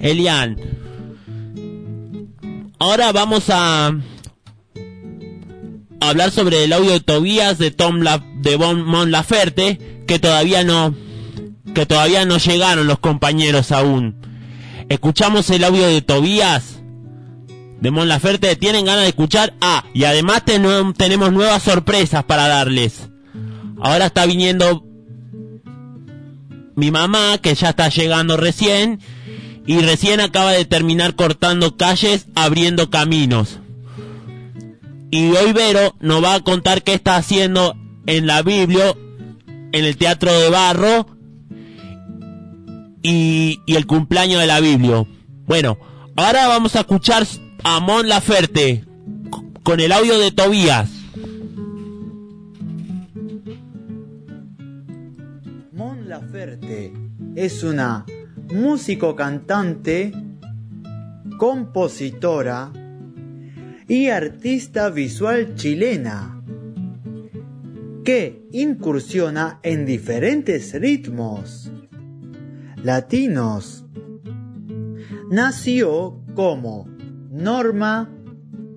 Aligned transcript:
Elian. 0.00 0.56
Ahora 2.78 3.12
vamos 3.12 3.44
a 3.50 3.92
hablar 6.00 6.30
sobre 6.30 6.64
el 6.64 6.72
audio 6.72 6.92
de 6.92 7.00
Tobías 7.00 7.58
de 7.58 7.70
Tom 7.70 8.00
La, 8.00 8.24
de 8.36 8.56
Bon 8.56 8.84
Mon 8.84 9.10
Laferte 9.10 10.04
que 10.06 10.18
todavía 10.18 10.64
no 10.64 10.94
que 11.74 11.86
todavía 11.86 12.24
no 12.24 12.38
llegaron 12.38 12.86
los 12.86 12.98
compañeros 12.98 13.72
aún. 13.72 14.16
Escuchamos 14.88 15.50
el 15.50 15.64
audio 15.64 15.86
de 15.86 16.00
Tobías 16.00 16.80
de 17.80 17.90
Mon 17.90 18.08
Laferte. 18.08 18.56
¿Tienen 18.56 18.86
ganas 18.86 19.02
de 19.02 19.08
escuchar? 19.08 19.54
Ah, 19.60 19.84
y 19.92 20.04
además 20.04 20.44
tenemos 20.44 21.32
nuevas 21.32 21.62
sorpresas 21.62 22.24
para 22.24 22.48
darles. 22.48 23.10
Ahora 23.80 24.06
está 24.06 24.26
viniendo 24.26 24.84
mi 26.74 26.90
mamá, 26.90 27.38
que 27.38 27.54
ya 27.54 27.70
está 27.70 27.88
llegando 27.88 28.36
recién, 28.36 29.00
y 29.68 29.80
recién 29.82 30.20
acaba 30.20 30.52
de 30.52 30.64
terminar 30.64 31.14
cortando 31.14 31.76
calles, 31.76 32.26
abriendo 32.34 32.88
caminos. 32.88 33.60
Y 35.10 35.28
hoy 35.32 35.52
Vero 35.52 35.94
nos 36.00 36.24
va 36.24 36.36
a 36.36 36.40
contar 36.40 36.82
qué 36.82 36.94
está 36.94 37.16
haciendo 37.16 37.76
en 38.06 38.26
la 38.26 38.40
Biblia, 38.40 38.94
en 39.72 39.84
el 39.84 39.98
Teatro 39.98 40.32
de 40.32 40.48
Barro, 40.48 41.06
y, 43.02 43.60
el 43.66 43.86
cumpleaños 43.86 44.40
de 44.40 44.46
la 44.46 44.60
Biblia. 44.60 45.04
Bueno, 45.46 45.76
ahora 46.16 46.48
vamos 46.48 46.74
a 46.74 46.80
escuchar 46.80 47.26
a 47.62 47.78
Mon 47.80 48.08
Laferte 48.08 48.86
con 49.64 49.80
el 49.80 49.92
audio 49.92 50.18
de 50.18 50.32
Tobías. 50.32 50.88
Mon 55.72 56.08
Laferte 56.08 56.94
es 57.36 57.62
una 57.62 58.06
músico 58.52 59.14
cantante, 59.14 60.12
compositora 61.38 62.72
y 63.86 64.08
artista 64.08 64.90
visual 64.90 65.54
chilena 65.54 66.42
que 68.04 68.46
incursiona 68.52 69.60
en 69.62 69.84
diferentes 69.84 70.72
ritmos 70.74 71.70
latinos. 72.82 73.84
Nació 75.30 76.22
como 76.34 76.86
Norma 77.30 78.10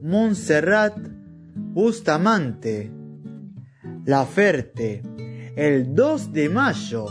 Montserrat 0.01 0.97
Bustamante 1.55 2.91
Laferte 4.05 5.01
el 5.55 5.93
2 5.93 6.33
de 6.33 6.49
mayo 6.49 7.05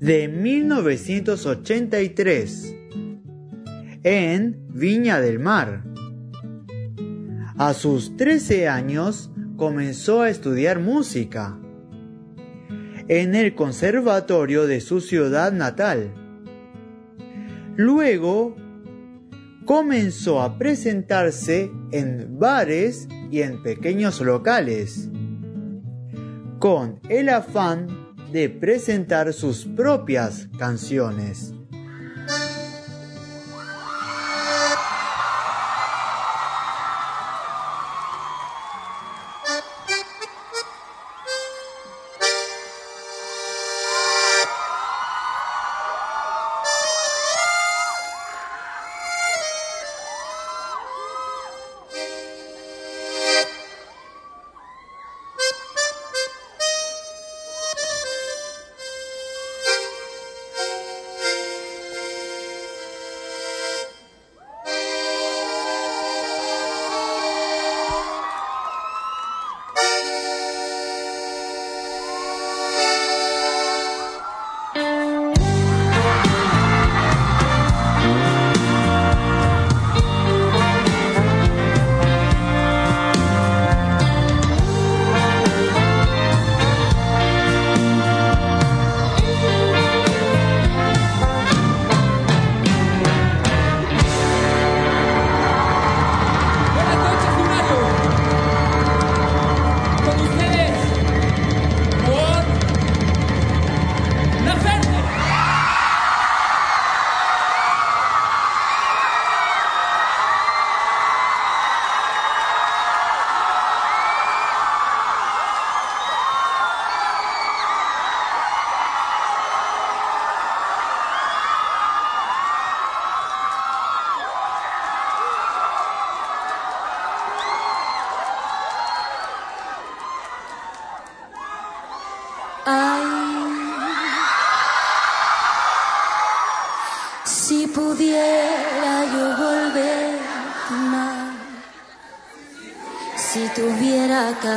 de 0.00 0.26
1983 0.28 2.76
en 4.02 4.66
Viña 4.70 5.20
del 5.20 5.38
Mar. 5.38 5.84
A 7.58 7.74
sus 7.74 8.16
13 8.16 8.66
años 8.66 9.30
comenzó 9.58 10.22
a 10.22 10.30
estudiar 10.30 10.80
música 10.80 11.60
en 13.08 13.34
el 13.34 13.54
conservatorio 13.54 14.66
de 14.66 14.80
su 14.80 15.02
ciudad 15.02 15.52
natal. 15.52 16.14
Luego 17.76 18.56
comenzó 19.66 20.40
a 20.40 20.56
presentarse 20.56 21.70
en 21.92 22.38
bares 22.38 23.06
y 23.30 23.42
en 23.42 23.62
pequeños 23.62 24.22
locales, 24.22 25.10
con 26.58 27.00
el 27.10 27.28
afán 27.28 27.99
de 28.32 28.48
presentar 28.48 29.32
sus 29.32 29.64
propias 29.64 30.48
canciones. 30.58 31.54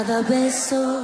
Cada 0.05 0.21
beso 0.23 1.02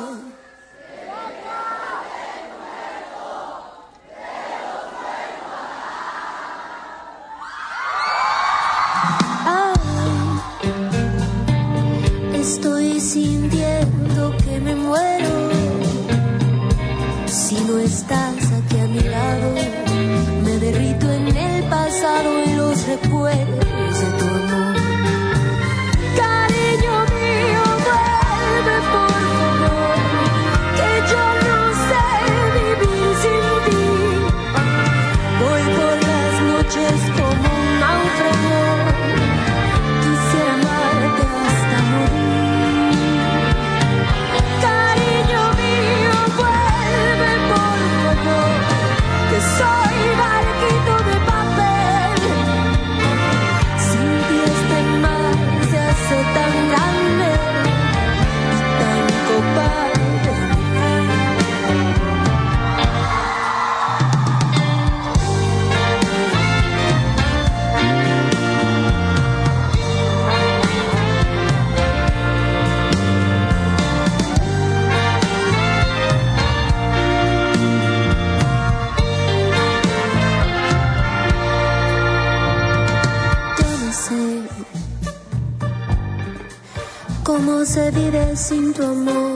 se 88.40 88.56
vive 88.56 88.74
sin 88.74 89.29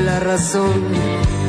la 0.00 0.20
razón. 0.20 1.39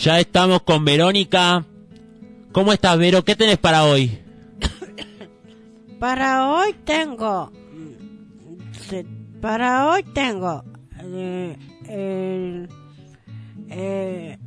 Ya 0.00 0.18
estamos 0.18 0.62
con 0.62 0.84
Verónica. 0.84 1.64
¿Cómo 2.52 2.72
estás, 2.72 2.98
Vero? 2.98 3.24
¿Qué 3.24 3.36
tenés 3.36 3.58
para 3.58 3.84
hoy? 3.84 4.18
Para 5.98 6.48
hoy 6.48 6.74
tengo. 6.84 7.52
Para 9.40 9.88
hoy 9.88 10.02
tengo. 10.14 10.64
eh, 11.88 12.66
eh, 13.68 14.38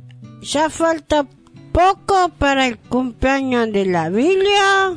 ya 0.42 0.70
falta 0.70 1.26
poco 1.72 2.28
para 2.38 2.66
el 2.66 2.78
cumpleaños 2.78 3.72
de 3.72 3.86
la 3.86 4.08
Biblia. 4.10 4.94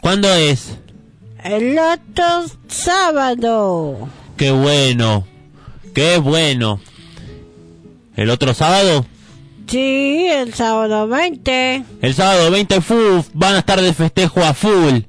¿Cuándo 0.00 0.32
es? 0.34 0.78
El 1.42 1.78
otro 1.78 2.44
sábado. 2.68 4.08
Qué 4.36 4.50
bueno, 4.50 5.26
qué 5.94 6.18
bueno. 6.18 6.80
¿El 8.16 8.30
otro 8.30 8.54
sábado? 8.54 9.06
Sí, 9.66 10.26
el 10.30 10.54
sábado 10.54 11.08
20. 11.08 11.84
El 12.02 12.14
sábado 12.14 12.50
20 12.50 12.80
FUF 12.80 13.28
van 13.34 13.54
a 13.54 13.58
estar 13.60 13.80
de 13.80 13.92
festejo 13.94 14.42
a 14.44 14.54
full. 14.54 15.00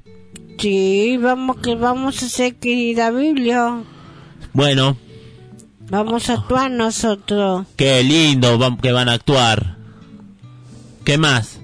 Sí, 0.58 1.18
vamos 1.20 1.58
que 1.58 1.74
vamos 1.74 2.22
a 2.22 2.26
hacer 2.26 2.56
querida 2.56 3.10
Biblia. 3.10 3.82
Bueno, 4.52 4.96
Vamos 5.88 6.30
a 6.30 6.32
actuar 6.34 6.68
nosotros. 6.70 7.64
qué 7.76 8.02
lindo 8.02 8.58
que 8.82 8.90
van 8.90 9.08
a 9.08 9.12
actuar. 9.12 9.76
¿Qué 11.04 11.16
más? 11.16 11.60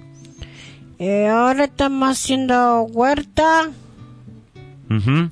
Eh, 1.01 1.27
ahora 1.27 1.65
estamos 1.65 2.09
haciendo 2.11 2.83
huerta. 2.83 3.71
Ujú. 4.89 5.31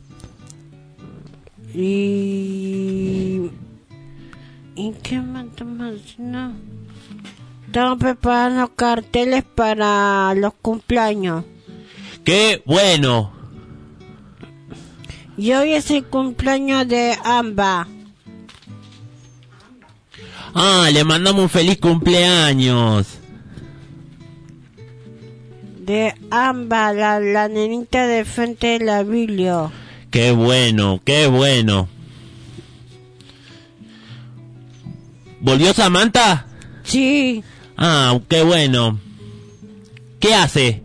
Y... 1.72 1.80
¿Y 1.80 3.50
qué 5.02 5.20
más 5.20 5.46
estamos 5.46 5.94
haciendo? 5.94 6.52
Estamos 7.66 7.98
preparando 7.98 8.68
carteles 8.74 9.44
para 9.44 10.34
los 10.34 10.54
cumpleaños. 10.54 11.44
Qué 12.24 12.62
bueno. 12.66 13.32
Y 15.36 15.52
hoy 15.52 15.72
es 15.72 15.90
el 15.90 16.04
cumpleaños 16.04 16.88
de 16.88 17.16
Amba. 17.24 17.86
Ah, 20.54 20.88
le 20.92 21.04
mandamos 21.04 21.42
un 21.42 21.48
feliz 21.48 21.78
cumpleaños. 21.78 23.18
De 25.78 26.14
Amba, 26.30 26.92
la, 26.92 27.20
la 27.20 27.48
nenita 27.48 28.06
de 28.06 28.24
frente 28.24 28.78
de 28.78 28.84
la. 28.84 29.04
Qué 30.10 30.32
bueno, 30.32 31.00
qué 31.04 31.26
bueno. 31.28 31.88
¿Volvió 35.40 35.72
Samantha? 35.72 36.46
Sí, 36.82 37.42
Ah, 37.76 38.18
qué 38.28 38.42
bueno. 38.42 38.98
¿Qué 40.18 40.34
hace? 40.34 40.82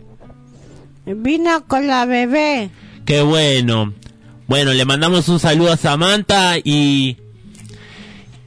vino 1.04 1.66
con 1.68 1.86
la 1.86 2.04
bebé. 2.06 2.70
Qué 3.04 3.20
bueno. 3.22 3.92
Bueno, 4.48 4.72
le 4.72 4.84
mandamos 4.84 5.28
un 5.28 5.38
saludo 5.38 5.72
a 5.72 5.76
Samantha 5.76 6.56
y 6.58 7.16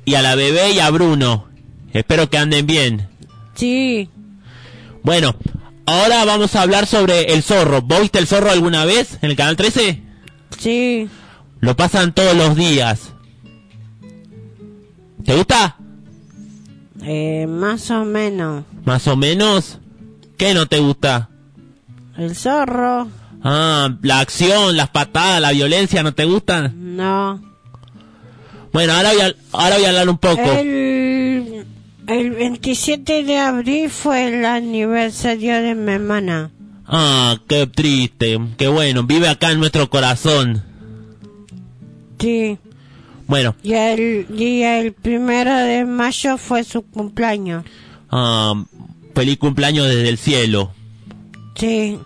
y 0.05 0.15
a 0.15 0.21
la 0.23 0.35
bebé 0.35 0.71
y 0.71 0.79
a 0.79 0.89
Bruno. 0.89 1.47
Espero 1.93 2.29
que 2.29 2.37
anden 2.37 2.65
bien. 2.65 3.07
Sí, 3.55 4.09
Bueno, 5.03 5.35
ahora 5.85 6.23
vamos 6.25 6.55
a 6.55 6.61
hablar 6.63 6.85
sobre 6.87 7.33
el 7.33 7.43
zorro. 7.43 7.81
¿Vos 7.81 8.01
viste 8.01 8.19
el 8.19 8.27
zorro 8.27 8.49
alguna 8.51 8.85
vez 8.85 9.17
en 9.21 9.29
el 9.29 9.35
canal 9.35 9.55
13? 9.55 10.01
sí. 10.57 11.07
Lo 11.61 11.75
pasan 11.75 12.13
todos 12.15 12.35
los 12.37 12.55
días. 12.55 13.11
¿Te 15.25 15.35
gusta? 15.35 15.75
Eh, 17.03 17.47
más 17.47 17.89
o 17.91 18.05
menos. 18.05 18.63
Más 18.85 19.07
o 19.07 19.15
menos. 19.15 19.79
¿Qué 20.37 20.53
no 20.53 20.65
te 20.67 20.79
gusta? 20.79 21.29
El 22.17 22.35
zorro. 22.35 23.07
Ah, 23.43 23.89
la 24.01 24.19
acción, 24.19 24.75
las 24.75 24.89
patadas, 24.89 25.41
la 25.41 25.51
violencia, 25.51 26.03
¿no 26.03 26.13
te 26.13 26.25
gustan? 26.25 26.95
No. 26.97 27.41
Bueno, 28.73 28.93
ahora 28.93 29.13
voy 29.13 29.21
a, 29.21 29.35
ahora 29.53 29.75
voy 29.77 29.85
a 29.85 29.89
hablar 29.89 30.09
un 30.09 30.17
poco. 30.17 30.41
El, 30.41 31.65
el 32.07 32.31
27 32.31 33.23
de 33.23 33.37
abril 33.37 33.89
fue 33.89 34.27
el 34.27 34.45
aniversario 34.45 35.61
de 35.61 35.75
mi 35.75 35.91
hermana. 35.93 36.51
Ah, 36.85 37.37
qué 37.47 37.67
triste, 37.67 38.39
qué 38.57 38.67
bueno, 38.67 39.03
vive 39.03 39.29
acá 39.29 39.51
en 39.51 39.59
nuestro 39.59 39.89
corazón. 39.89 40.63
Sí. 42.19 42.57
Bueno, 43.29 43.55
Y 43.63 43.73
el, 43.73 44.25
y 44.35 44.63
el 44.63 44.91
primero 44.91 45.55
de 45.55 45.85
mayo 45.85 46.37
fue 46.37 46.63
su 46.65 46.81
cumpleaños. 46.81 47.63
ah, 48.09 48.53
feliz 49.15 49.37
cumpleaños 49.37 49.87
desde 49.87 50.09
el 50.09 50.17
cielo. 50.17 50.73
Sí. 51.55 51.97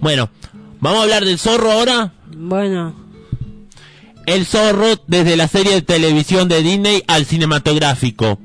Bueno, 0.00 0.30
vamos 0.80 1.00
a 1.00 1.02
hablar 1.02 1.24
del 1.24 1.38
zorro 1.38 1.70
ahora. 1.70 2.12
Bueno. 2.34 2.94
El 4.26 4.46
zorro 4.46 4.86
desde 5.08 5.36
la 5.36 5.46
serie 5.48 5.72
de 5.74 5.82
televisión 5.82 6.48
de 6.48 6.62
Disney 6.62 7.02
al 7.06 7.26
cinematográfico. 7.26 8.38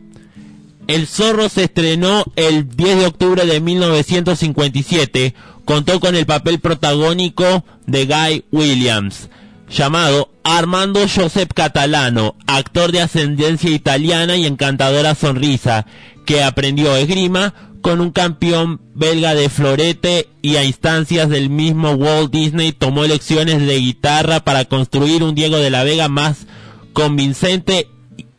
El 0.88 1.08
zorro 1.08 1.48
se 1.50 1.64
estrenó 1.64 2.24
el 2.36 2.68
10 2.76 3.00
de 3.00 3.06
octubre 3.06 3.46
de 3.46 3.60
1957. 3.62 5.34
Contó 5.64 6.00
con 6.00 6.16
el 6.16 6.26
papel 6.26 6.60
protagónico 6.60 7.64
de 7.88 8.06
Guy 8.06 8.44
Williams, 8.52 9.30
llamado 9.70 10.30
Armando 10.44 11.02
Josep 11.08 11.52
Catalano, 11.54 12.36
actor 12.48 12.92
de 12.92 13.02
ascendencia 13.02 13.70
italiana 13.70 14.36
y 14.38 14.46
encantadora 14.46 15.16
sonrisa, 15.16 15.86
que 16.26 16.44
aprendió 16.44 16.96
esgrima 16.96 17.54
con 17.82 18.02
un 18.02 18.12
campeón 18.12 18.82
belga 18.96 19.36
de 19.36 19.48
florete 19.50 20.30
y 20.42 20.56
a 20.56 20.64
instancias 20.64 21.30
del 21.30 21.50
mismo 21.50 21.92
Walt 21.92 22.32
Disney 22.32 22.72
tomó 22.72 23.04
lecciones 23.06 23.66
de 23.66 23.78
guitarra 23.80 24.40
para 24.40 24.66
construir 24.66 25.22
un 25.24 25.36
Diego 25.36 25.58
de 25.58 25.70
la 25.70 25.84
Vega 25.84 26.08
más 26.10 26.48
convincente 26.94 27.88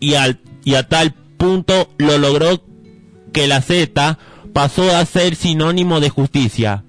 y, 0.00 0.14
al- 0.14 0.40
y 0.64 0.74
a 0.74 0.88
tal 0.88 1.12
punto 1.36 1.88
lo 1.98 2.18
logró 2.18 2.60
que 3.32 3.46
la 3.46 3.60
Z 3.62 4.18
pasó 4.52 4.96
a 4.96 5.04
ser 5.04 5.36
sinónimo 5.36 6.00
de 6.00 6.10
justicia. 6.10 6.82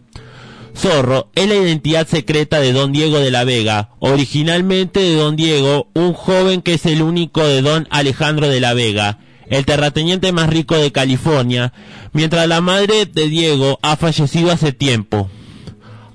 Zorro 0.78 1.32
es 1.34 1.48
la 1.48 1.56
identidad 1.56 2.08
secreta 2.08 2.60
de 2.60 2.72
Don 2.72 2.92
Diego 2.92 3.18
de 3.20 3.32
la 3.32 3.44
Vega, 3.44 3.90
originalmente 4.00 5.00
de 5.00 5.16
Don 5.16 5.36
Diego, 5.36 5.88
un 5.96 6.14
joven 6.14 6.62
que 6.62 6.76
es 6.76 6.86
el 6.86 7.02
único 7.02 7.44
de 7.44 7.64
Don 7.64 7.88
Alejandro 7.90 8.48
de 8.48 8.60
la 8.60 8.76
Vega, 8.76 9.18
el 9.50 9.66
terrateniente 9.66 10.32
más 10.32 10.50
rico 10.50 10.76
de 10.76 10.92
California, 10.92 11.74
mientras 12.14 12.48
la 12.48 12.62
madre 12.62 13.08
de 13.08 13.28
Diego 13.28 13.80
ha 13.82 13.96
fallecido 13.96 14.52
hace 14.52 14.72
tiempo. 14.72 15.30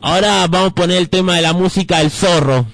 Ahora 0.01 0.46
vamos 0.46 0.70
a 0.70 0.75
poner 0.75 0.98
el 0.98 1.09
tema 1.09 1.35
de 1.35 1.42
la 1.42 1.53
música 1.53 2.01
El 2.01 2.11
Zorro. 2.11 2.66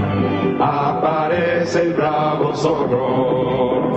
aparece 0.59 1.83
el 1.83 1.93
bravo 1.95 2.55
zorro 2.55 3.93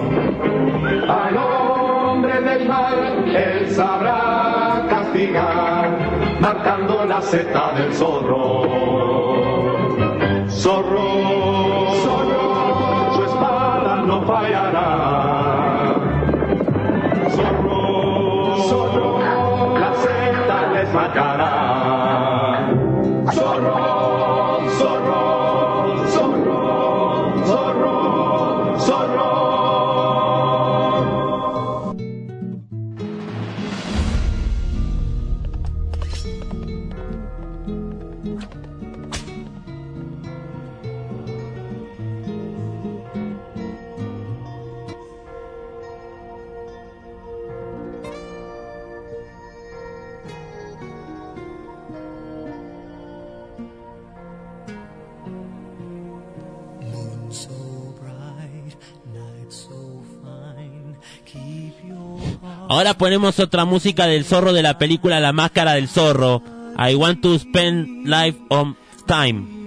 al 1.08 1.38
hombre 1.38 2.42
del 2.42 2.68
mal 2.68 3.36
él 3.36 3.70
sabrá 3.70 4.86
castigar 4.90 5.98
marcando 6.40 7.06
la 7.06 7.22
seta 7.22 7.74
del 7.74 7.94
zorro 7.94 8.62
zorro 10.48 11.08
zorro 12.04 13.14
su 13.16 13.24
espada 13.24 13.96
no 14.06 14.22
fallará. 14.24 15.96
Zorro 17.30 18.58
zorro 18.70 19.20
la 19.80 19.94
seta 19.96 20.68
les 20.74 20.94
marcará 20.94 21.29
Ahora 62.80 62.94
ponemos 62.94 63.40
otra 63.40 63.66
música 63.66 64.08
del 64.08 64.24
zorro 64.24 64.54
de 64.54 64.64
la 64.64 64.78
película 64.78 65.20
La 65.20 65.34
Máscara 65.34 65.74
del 65.74 65.90
Zorro. 65.90 66.42
I 66.78 66.96
want 66.96 67.22
to 67.24 67.38
spend 67.38 68.08
life 68.08 68.40
on 68.48 68.78
time. 69.06 69.59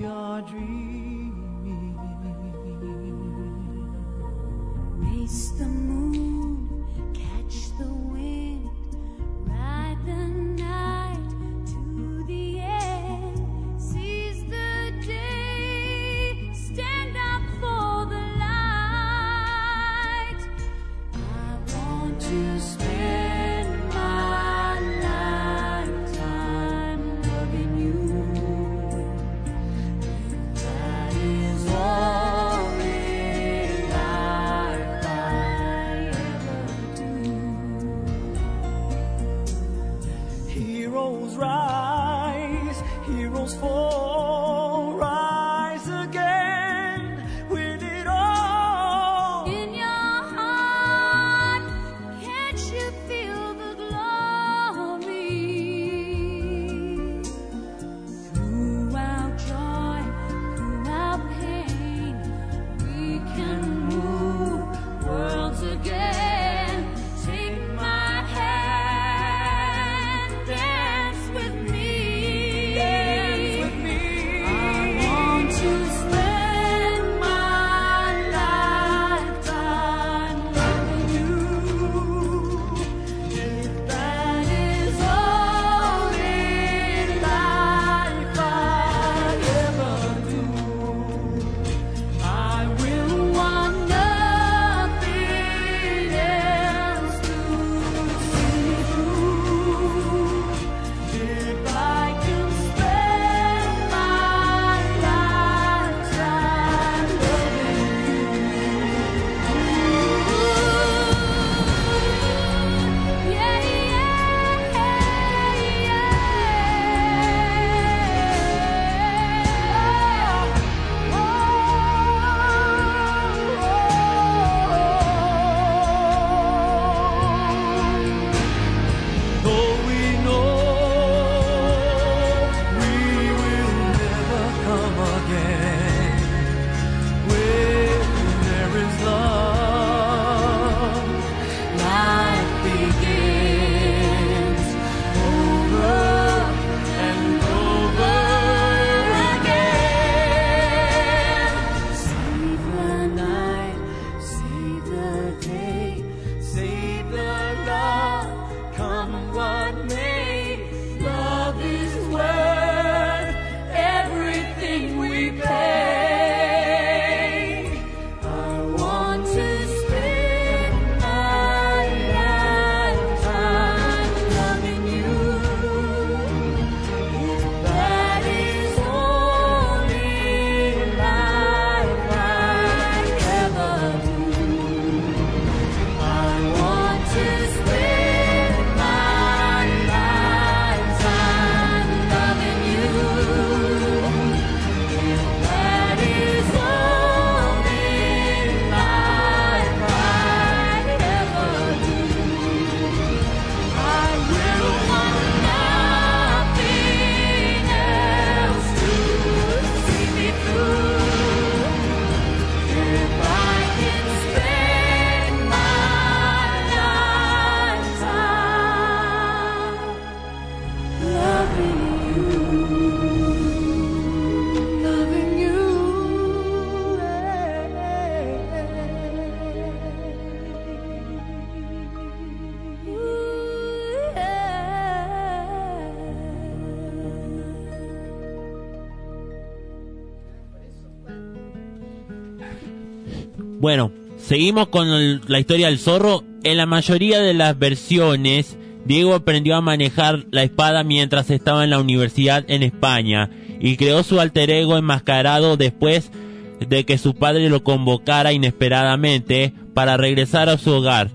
Bueno, 243.63 243.93
seguimos 244.17 244.67
con 244.67 245.21
la 245.29 245.39
historia 245.39 245.69
del 245.69 245.79
zorro. 245.79 246.25
En 246.43 246.57
la 246.57 246.67
mayoría 246.67 247.21
de 247.21 247.33
las 247.33 247.57
versiones, 247.57 248.59
Diego 248.87 249.15
aprendió 249.15 249.55
a 249.55 249.61
manejar 249.61 250.27
la 250.33 250.43
espada 250.43 250.83
mientras 250.83 251.31
estaba 251.31 251.63
en 251.63 251.71
la 251.71 251.79
universidad 251.79 252.45
en 252.49 252.65
España 252.65 253.31
y 253.61 253.77
creó 253.77 254.03
su 254.03 254.19
alter 254.19 254.51
ego 254.51 254.77
enmascarado 254.77 255.57
después 255.57 256.11
de 256.59 256.85
que 256.85 256.99
su 256.99 257.15
padre 257.15 257.49
lo 257.51 257.63
convocara 257.63 258.33
inesperadamente 258.33 259.55
para 259.75 259.97
regresar 259.97 260.49
a 260.49 260.59
su 260.59 260.73
hogar, 260.73 261.13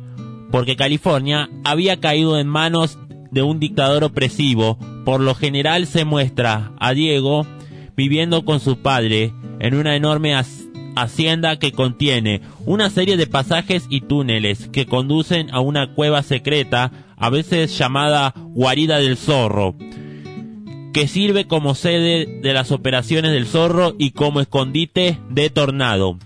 porque 0.50 0.78
California 0.78 1.50
había 1.66 2.00
caído 2.00 2.40
en 2.40 2.48
manos 2.48 2.98
de 3.30 3.42
un 3.42 3.60
dictador 3.60 4.06
opresivo. 4.06 4.80
Por 5.04 5.20
lo 5.20 5.36
general 5.36 5.86
se 5.86 6.06
muestra 6.06 6.72
a 6.80 6.94
Diego 6.94 7.46
viviendo 7.98 8.46
con 8.46 8.62
su 8.62 8.78
padre 8.78 9.34
en 9.60 9.76
una 9.76 9.98
enorme 9.98 10.34
hacienda 11.02 11.60
que 11.60 11.72
contiene 11.72 12.42
una 12.66 12.90
serie 12.90 13.18
de 13.18 13.28
pasajes 13.28 13.86
y 13.90 14.02
túneles 14.02 14.70
que 14.70 14.86
conducen 14.86 15.50
a 15.52 15.60
una 15.60 15.94
cueva 15.94 16.24
secreta, 16.24 16.92
a 17.18 17.30
veces 17.30 17.78
llamada 17.78 18.34
guarida 18.36 19.00
del 19.00 19.18
zorro, 19.18 19.76
que 20.94 21.08
sirve 21.08 21.46
como 21.46 21.76
sede 21.76 22.40
de 22.42 22.54
las 22.54 22.72
operaciones 22.72 23.32
del 23.32 23.48
zorro 23.48 23.96
y 23.98 24.12
como 24.12 24.42
escondite 24.42 25.20
de 25.30 25.50
tornado. 25.50 26.18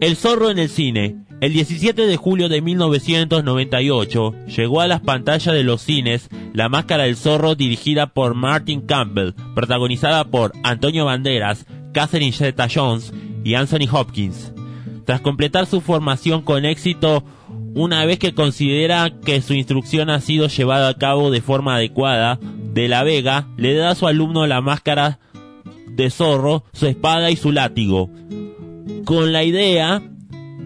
El 0.00 0.16
zorro 0.16 0.50
en 0.50 0.58
el 0.58 0.68
cine. 0.68 1.16
El 1.40 1.52
17 1.52 2.06
de 2.06 2.16
julio 2.16 2.48
de 2.48 2.62
1998 2.62 4.34
llegó 4.46 4.80
a 4.80 4.86
las 4.86 5.00
pantallas 5.02 5.54
de 5.54 5.64
los 5.64 5.82
cines 5.82 6.30
La 6.54 6.70
Máscara 6.70 7.04
del 7.04 7.16
Zorro 7.16 7.54
dirigida 7.54 8.06
por 8.06 8.34
Martin 8.34 8.80
Campbell, 8.80 9.34
protagonizada 9.54 10.24
por 10.24 10.52
Antonio 10.62 11.04
Banderas, 11.04 11.66
Catherine 11.96 12.30
Zeta-Jones 12.30 13.10
y 13.42 13.54
Anthony 13.54 13.88
Hopkins. 13.90 14.52
Tras 15.06 15.22
completar 15.22 15.64
su 15.64 15.80
formación 15.80 16.42
con 16.42 16.66
éxito, 16.66 17.24
una 17.74 18.04
vez 18.04 18.18
que 18.18 18.34
considera 18.34 19.14
que 19.24 19.40
su 19.40 19.54
instrucción 19.54 20.10
ha 20.10 20.20
sido 20.20 20.48
llevada 20.48 20.90
a 20.90 20.98
cabo 20.98 21.30
de 21.30 21.40
forma 21.40 21.76
adecuada, 21.76 22.38
De 22.74 22.88
la 22.88 23.02
Vega 23.02 23.48
le 23.56 23.72
da 23.72 23.92
a 23.92 23.94
su 23.94 24.06
alumno 24.06 24.46
la 24.46 24.60
máscara 24.60 25.20
de 25.86 26.10
zorro, 26.10 26.64
su 26.74 26.86
espada 26.86 27.30
y 27.30 27.36
su 27.36 27.50
látigo, 27.50 28.10
con 29.06 29.32
la 29.32 29.42
idea 29.44 30.02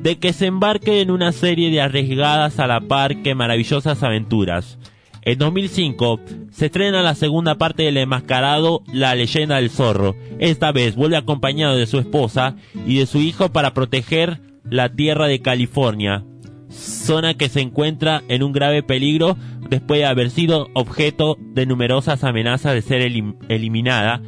de 0.03 0.19
que 0.19 0.33
se 0.33 0.47
embarque 0.47 1.01
en 1.01 1.13
una 1.13 1.31
serie 1.31 1.71
de 1.71 1.81
arriesgadas 1.81 2.59
a 2.59 2.67
la 2.67 2.81
par 2.81 3.23
que 3.23 3.37
maravillosas 3.37 4.03
aventuras. 4.03 4.79
En 5.23 5.39
2005 5.39 6.21
se 6.51 6.67
estrena 6.67 7.03
la 7.03 7.15
segunda 7.15 7.57
parte 7.57 7.83
del 7.83 7.99
enmascarado 7.99 8.83
La 8.93 9.15
leyenda 9.15 9.57
del 9.57 9.71
zorro. 9.71 10.17
Esta 10.39 10.73
vez 10.73 10.97
vuelve 10.97 11.17
acompañado 11.17 11.77
de 11.77 11.87
su 11.87 11.99
esposa 11.99 12.57
y 12.87 12.99
de 12.99 13.07
su 13.07 13.19
hijo 13.19 13.51
para 13.51 13.75
proteger 13.75 14.41
la 14.65 14.89
tierra 14.89 15.27
de 15.27 15.41
California, 15.41 16.25
zona 16.71 17.35
que 17.35 17.49
se 17.49 17.61
encuentra 17.61 18.23
en 18.29 18.43
un 18.43 18.53
grave 18.53 18.83
peligro 18.83 19.37
después 19.69 20.01
de 20.01 20.07
haber 20.07 20.31
sido 20.31 20.69
objeto 20.75 21.37
de 21.41 21.67
numerosas 21.67 22.25
amenazas 22.25 22.73
de 22.75 22.83
ser 22.83 23.03
elim- 23.03 23.37
eliminada 23.49 24.23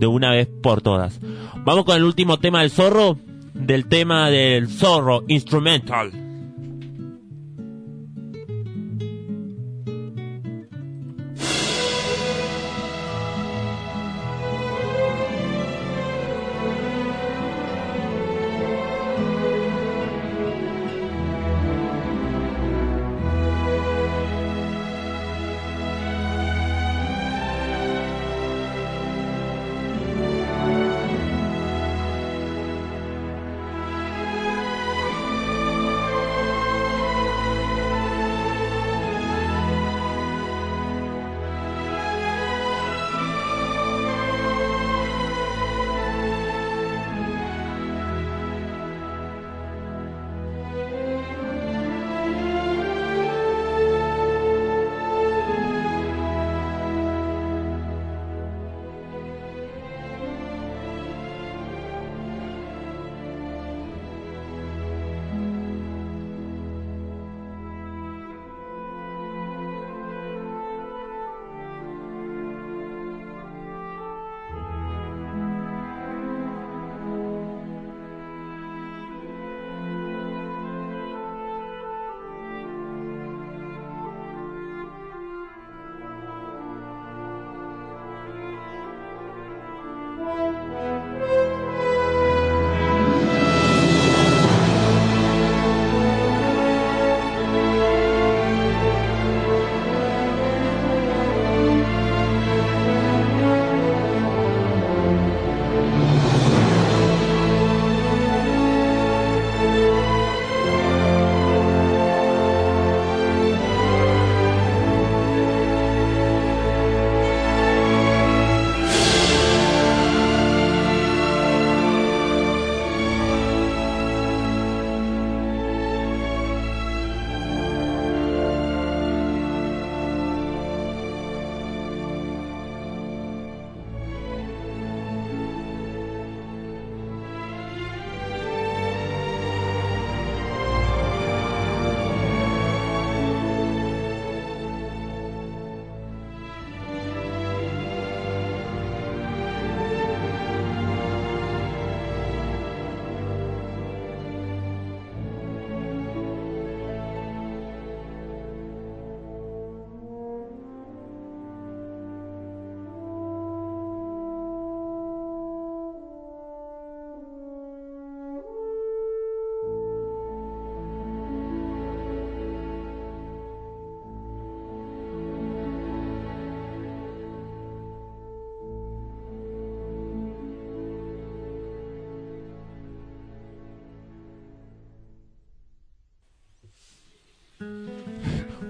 de 0.00 0.06
una 0.06 0.30
vez 0.30 0.48
por 0.62 0.82
todas. 0.82 1.20
Vamos 1.64 1.84
con 1.84 1.96
el 1.96 2.04
último 2.04 2.38
tema 2.38 2.62
del 2.62 2.70
zorro, 2.70 3.16
del 3.54 3.86
tema 3.86 4.28
del 4.30 4.68
zorro 4.68 5.22
instrumental. 5.28 6.21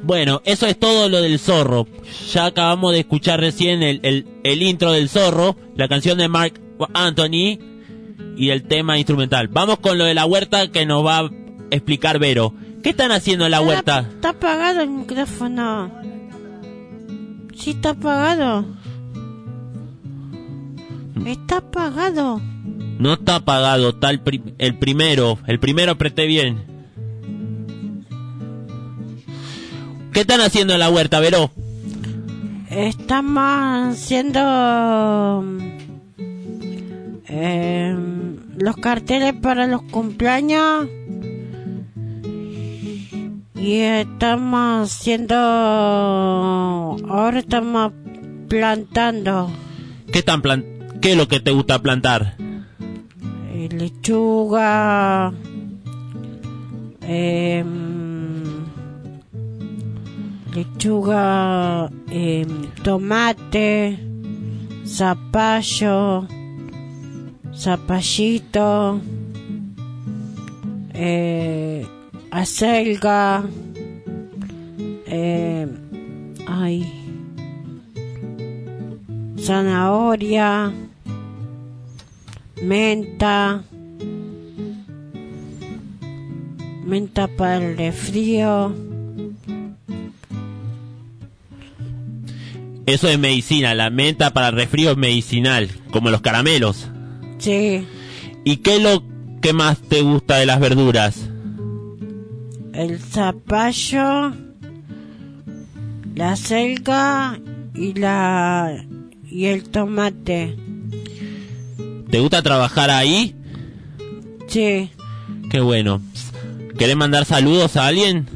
Bueno, 0.03 0.43
eso 0.45 0.67
es 0.67 0.79
todo 0.79 1.09
lo 1.09 1.21
del 1.23 1.39
zorro. 1.39 1.87
Ya 2.33 2.47
acabamos 2.47 2.93
de 2.93 3.01
escuchar 3.01 3.39
recién 3.41 3.83
el, 3.83 4.01
el, 4.03 4.27
el 4.43 4.63
intro 4.63 4.93
del 4.93 5.09
zorro, 5.09 5.57
la 5.77 5.89
canción 5.89 6.19
de 6.19 6.29
Mark 6.29 6.61
Anthony 6.95 7.59
y 8.37 8.51
el 8.51 8.65
tema 8.65 8.99
instrumental. 8.99 9.49
Vamos 9.49 9.79
con 9.79 9.99
lo 9.99 10.05
de 10.05 10.15
la 10.15 10.27
huerta 10.27 10.69
que 10.73 10.87
nos 10.87 11.07
va 11.07 11.19
a 11.21 11.31
explicar 11.71 12.19
Vero. 12.19 12.53
¿Qué 12.83 12.91
están 12.91 13.13
haciendo 13.13 13.45
en 13.45 13.53
la 13.53 13.61
huerta? 13.61 14.01
Está 14.01 14.31
apagado 14.31 14.81
el 14.81 14.91
micrófono. 14.91 15.93
Sí, 17.55 17.71
está 17.71 17.91
apagado. 17.91 18.65
Está 21.25 21.59
apagado. 21.59 22.41
No 22.99 23.13
está 23.15 23.37
apagado, 23.37 23.91
está 23.91 24.11
el, 24.11 24.21
pri- 24.21 24.43
el 24.59 24.79
primero. 24.79 25.39
El 25.47 25.61
primero 25.61 25.93
apreté 25.93 26.27
bien. 26.27 26.65
¿Qué 30.13 30.21
están 30.21 30.41
haciendo 30.41 30.75
en 30.75 30.81
la 30.81 30.91
huerta, 30.91 31.21
Vero? 31.21 31.51
Estamos 32.71 33.93
haciendo 33.93 35.45
eh, 37.29 37.97
los 38.57 38.77
carteles 38.77 39.35
para 39.35 39.67
los 39.67 39.83
cumpleaños 39.83 40.87
y 43.55 43.79
estamos 43.81 44.91
haciendo 44.91 45.35
ahora 45.37 47.39
estamos 47.39 47.93
plantando 48.49 49.51
¿Qué 50.11 50.19
están 50.21 50.41
plan 50.43 50.65
¿Qué 51.01 51.13
es 51.13 51.17
lo 51.19 51.29
que 51.29 51.39
te 51.41 51.51
gusta 51.53 51.79
plantar? 51.81 52.37
eh, 53.55 53.69
lechuga 53.71 55.33
em, 57.03 57.92
lechuga, 60.55 61.91
em, 62.11 62.47
tomate, 62.85 63.99
zapallo, 64.85 66.27
zapallito, 67.55 69.01
eh, 70.95 71.87
acelga, 72.31 73.45
eh, 75.07 75.69
ay, 76.47 76.85
zanahoria, 79.37 80.73
menta, 82.63 83.65
menta 86.85 87.27
para 87.29 87.57
el 87.57 87.77
resfrío, 87.77 88.92
Eso 92.87 93.09
es 93.09 93.19
medicina, 93.19 93.75
la 93.75 93.91
menta 93.91 94.33
para 94.33 94.51
resfrío 94.51 94.91
es 94.93 94.97
medicinal, 94.97 95.69
como 95.93 96.11
los 96.11 96.21
caramelos. 96.21 96.89
sí, 97.39 97.87
¿Y 98.45 98.57
qué 98.57 98.77
es 98.77 98.83
lo 98.83 99.05
que 99.41 99.53
más 99.53 99.79
te 99.79 100.01
gusta 100.03 100.37
de 100.37 100.47
las 100.47 100.59
verduras? 100.61 101.29
el 102.75 102.99
zapallo, 102.99 104.33
la 106.15 106.37
selga 106.37 107.39
y 107.75 107.93
la 107.95 108.83
y 109.31 109.45
el 109.47 109.65
tomate. 109.65 110.57
¿Te 112.11 112.19
gusta 112.21 112.43
trabajar 112.43 112.91
ahí? 112.91 113.35
Sí, 114.49 114.91
Qué 115.51 115.61
bueno. 115.61 116.01
¿Querés 116.79 116.97
mandar 116.97 117.25
saludos 117.27 117.77
a 117.77 117.87
alguien? 117.87 118.27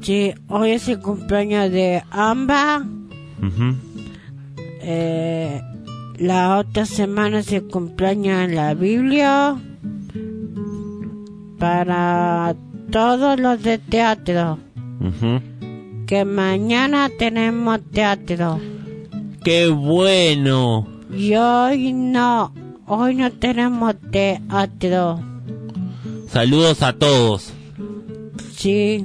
sí, 0.00 0.32
hoy 0.48 0.70
es 0.70 0.88
el 0.88 1.00
cumpleaños 1.00 1.70
de 1.72 2.02
Amba. 2.10 2.84
Ujú. 3.42 3.74
Eh, 4.80 5.60
la 6.18 6.58
otra 6.58 6.86
semana 6.86 7.40
es 7.40 7.52
el 7.52 7.66
cumpleaños 7.68 8.44
en 8.44 8.54
la 8.54 8.74
Biblia. 8.74 9.56
Para 11.58 12.54
todos 12.90 13.38
los 13.38 13.62
de 13.62 13.78
teatro. 13.78 14.58
Que 16.06 16.24
mañana 16.24 17.10
tenemos 17.18 17.80
teatro. 17.92 18.60
¡Qué 19.44 19.68
bueno! 19.68 20.86
Y 21.14 21.34
hoy 21.34 21.92
no. 21.92 22.52
Hoy 22.86 23.14
no 23.14 23.30
tenemos 23.32 23.94
teatro. 24.10 25.20
Saludos 26.28 26.82
a 26.82 26.92
todos. 26.92 27.52
Sí. 28.54 29.04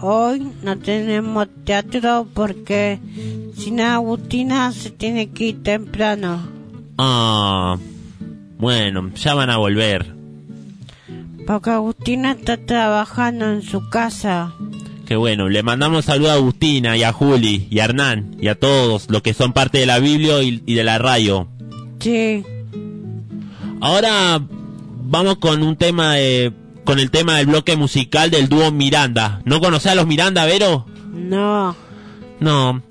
Hoy 0.00 0.52
no 0.62 0.78
tenemos 0.78 1.48
teatro 1.64 2.26
porque 2.32 3.00
sin 3.56 3.80
Agustina 3.80 4.70
se 4.72 4.90
tiene 4.90 5.30
que 5.30 5.48
ir 5.48 5.62
temprano. 5.62 6.48
Ah, 6.98 7.76
bueno, 8.58 9.10
ya 9.14 9.34
van 9.34 9.50
a 9.50 9.56
volver. 9.56 10.14
Porque 11.46 11.70
Agustina 11.70 12.32
está 12.32 12.56
trabajando 12.58 13.50
en 13.50 13.62
su 13.62 13.88
casa. 13.88 14.52
Qué 15.06 15.16
bueno, 15.16 15.48
le 15.48 15.62
mandamos 15.62 16.04
saludos 16.04 16.32
a 16.32 16.34
Agustina 16.34 16.96
y 16.96 17.02
a 17.02 17.12
Juli 17.12 17.66
y 17.70 17.80
a 17.80 17.86
Hernán 17.86 18.36
y 18.40 18.48
a 18.48 18.54
todos 18.54 19.10
los 19.10 19.22
que 19.22 19.34
son 19.34 19.52
parte 19.52 19.78
de 19.78 19.86
la 19.86 19.98
Biblia 19.98 20.42
y, 20.42 20.62
y 20.64 20.74
de 20.74 20.84
la 20.84 20.98
radio. 20.98 21.48
Sí. 21.98 22.44
Ahora 23.80 24.40
vamos 25.08 25.38
con 25.38 25.62
un 25.62 25.76
tema 25.76 26.14
de, 26.14 26.52
con 26.88 26.98
el 27.00 27.10
tema 27.10 27.36
del 27.36 27.48
bloque 27.48 27.76
musical 27.76 28.30
del 28.30 28.48
dúo 28.48 28.72
Miranda. 28.72 29.42
¿No 29.44 29.60
conocés 29.60 29.92
a 29.92 29.94
los 29.94 30.06
Miranda, 30.06 30.46
Vero? 30.46 30.86
No. 31.12 31.76
No. 32.40 32.82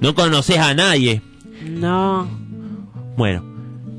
No 0.00 0.14
conoces 0.14 0.56
a 0.56 0.72
nadie. 0.72 1.20
No. 1.62 2.26
Bueno, 3.18 3.42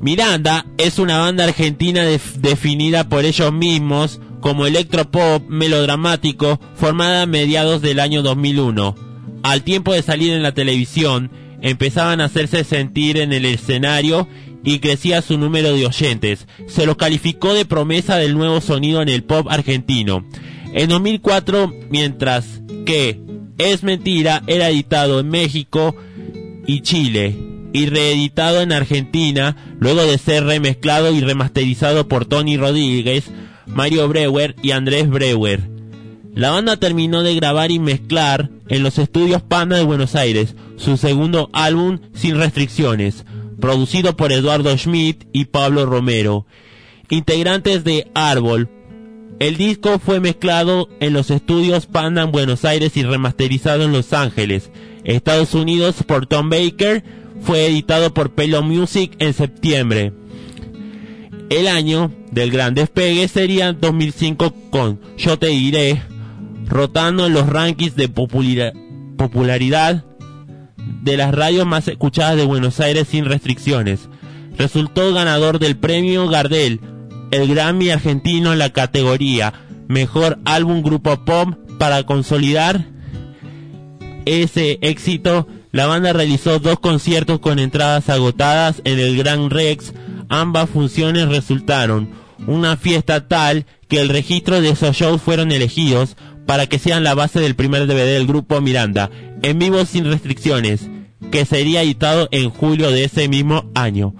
Miranda 0.00 0.66
es 0.78 0.98
una 0.98 1.18
banda 1.18 1.44
argentina 1.44 2.02
def- 2.02 2.38
definida 2.38 3.08
por 3.08 3.24
ellos 3.24 3.52
mismos 3.52 4.20
como 4.40 4.66
electropop 4.66 5.48
melodramático 5.48 6.58
formada 6.74 7.22
a 7.22 7.26
mediados 7.26 7.80
del 7.80 8.00
año 8.00 8.22
2001. 8.22 8.96
Al 9.44 9.62
tiempo 9.62 9.92
de 9.92 10.02
salir 10.02 10.32
en 10.32 10.42
la 10.42 10.54
televisión, 10.54 11.30
empezaban 11.62 12.20
a 12.20 12.24
hacerse 12.24 12.64
sentir 12.64 13.16
en 13.18 13.32
el 13.32 13.44
escenario 13.44 14.26
y 14.68 14.80
crecía 14.80 15.22
su 15.22 15.38
número 15.38 15.72
de 15.72 15.86
oyentes. 15.86 16.46
Se 16.66 16.84
los 16.84 16.96
calificó 16.96 17.54
de 17.54 17.64
promesa 17.64 18.16
del 18.16 18.34
nuevo 18.34 18.60
sonido 18.60 19.00
en 19.00 19.08
el 19.08 19.24
pop 19.24 19.46
argentino. 19.48 20.26
En 20.74 20.90
2004, 20.90 21.72
mientras 21.88 22.60
que 22.84 23.18
Es 23.56 23.82
Mentira 23.82 24.42
era 24.46 24.68
editado 24.68 25.20
en 25.20 25.30
México 25.30 25.96
y 26.66 26.82
Chile 26.82 27.34
y 27.72 27.86
reeditado 27.86 28.60
en 28.60 28.72
Argentina 28.72 29.56
luego 29.80 30.02
de 30.02 30.18
ser 30.18 30.44
remezclado 30.44 31.14
y 31.14 31.20
remasterizado 31.22 32.06
por 32.06 32.26
Tony 32.26 32.58
Rodríguez, 32.58 33.30
Mario 33.66 34.06
Breuer 34.06 34.54
y 34.62 34.72
Andrés 34.72 35.08
Breuer. 35.08 35.62
La 36.34 36.50
banda 36.50 36.76
terminó 36.76 37.22
de 37.22 37.34
grabar 37.34 37.70
y 37.70 37.78
mezclar 37.78 38.50
en 38.68 38.82
los 38.82 38.98
estudios 38.98 39.40
Panda 39.40 39.78
de 39.78 39.84
Buenos 39.84 40.14
Aires 40.14 40.54
su 40.76 40.98
segundo 40.98 41.48
álbum 41.54 42.00
Sin 42.12 42.36
Restricciones, 42.36 43.24
producido 43.60 44.16
por 44.16 44.32
Eduardo 44.32 44.76
Schmidt 44.76 45.24
y 45.32 45.46
Pablo 45.46 45.86
Romero, 45.86 46.46
integrantes 47.10 47.84
de 47.84 48.10
Árbol. 48.14 48.68
El 49.40 49.56
disco 49.56 49.98
fue 49.98 50.20
mezclado 50.20 50.88
en 51.00 51.12
los 51.12 51.30
estudios 51.30 51.86
Panda 51.86 52.22
en 52.22 52.32
Buenos 52.32 52.64
Aires 52.64 52.96
y 52.96 53.04
remasterizado 53.04 53.84
en 53.84 53.92
Los 53.92 54.12
Ángeles, 54.12 54.70
Estados 55.04 55.54
Unidos 55.54 56.02
por 56.06 56.26
Tom 56.26 56.50
Baker, 56.50 57.04
fue 57.40 57.66
editado 57.66 58.12
por 58.12 58.34
Pelo 58.34 58.62
Music 58.62 59.14
en 59.20 59.32
septiembre. 59.32 60.12
El 61.50 61.68
año 61.68 62.12
del 62.32 62.50
gran 62.50 62.74
despegue 62.74 63.26
sería 63.28 63.72
2005 63.72 64.54
con 64.70 65.00
Yo 65.16 65.38
te 65.38 65.48
diré, 65.48 66.02
rotando 66.66 67.26
en 67.26 67.32
los 67.32 67.48
rankings 67.48 67.96
de 67.96 68.08
popularidad 68.08 70.04
de 70.78 71.16
las 71.16 71.34
radios 71.34 71.66
más 71.66 71.88
escuchadas 71.88 72.36
de 72.36 72.44
Buenos 72.44 72.80
Aires 72.80 73.08
sin 73.08 73.24
restricciones. 73.24 74.08
Resultó 74.56 75.12
ganador 75.12 75.58
del 75.58 75.76
premio 75.76 76.28
Gardel, 76.28 76.80
el 77.30 77.48
Grammy 77.48 77.90
argentino 77.90 78.52
en 78.52 78.58
la 78.58 78.70
categoría 78.70 79.52
Mejor 79.88 80.38
Álbum 80.44 80.82
Grupo 80.82 81.24
Pop 81.24 81.54
para 81.78 82.02
consolidar 82.04 82.86
ese 84.26 84.78
éxito. 84.82 85.46
La 85.72 85.86
banda 85.86 86.12
realizó 86.12 86.58
dos 86.58 86.78
conciertos 86.80 87.38
con 87.40 87.58
entradas 87.58 88.08
agotadas 88.08 88.82
en 88.84 88.98
el 88.98 89.16
Gran 89.16 89.50
Rex. 89.50 89.92
Ambas 90.28 90.68
funciones 90.68 91.28
resultaron 91.28 92.10
una 92.46 92.76
fiesta 92.76 93.28
tal 93.28 93.66
que 93.88 94.00
el 94.00 94.08
registro 94.08 94.60
de 94.60 94.70
esos 94.70 94.96
shows 94.96 95.20
fueron 95.20 95.52
elegidos 95.52 96.16
para 96.46 96.66
que 96.66 96.78
sean 96.78 97.04
la 97.04 97.14
base 97.14 97.40
del 97.40 97.54
primer 97.54 97.86
DVD 97.86 98.14
del 98.14 98.26
grupo 98.26 98.60
Miranda, 98.60 99.10
en 99.42 99.58
vivo 99.58 99.84
sin 99.84 100.04
restricciones, 100.04 100.88
que 101.30 101.44
sería 101.44 101.82
editado 101.82 102.28
en 102.30 102.50
julio 102.50 102.90
de 102.90 103.04
ese 103.04 103.28
mismo 103.28 103.64
año. 103.74 104.14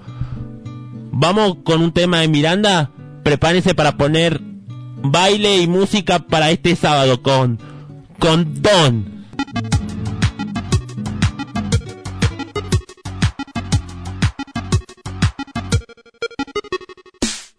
Vamos 1.13 1.59
con 1.65 1.83
un 1.83 1.93
tema 1.93 2.21
de 2.21 2.29
Miranda. 2.29 2.91
Prepárense 3.25 3.75
para 3.75 3.97
poner 3.97 4.41
baile 5.03 5.59
y 5.59 5.67
música 5.67 6.21
para 6.21 6.51
este 6.51 6.77
sábado 6.77 7.23
con 7.23 7.59
con 8.19 8.63
Don. 8.63 9.27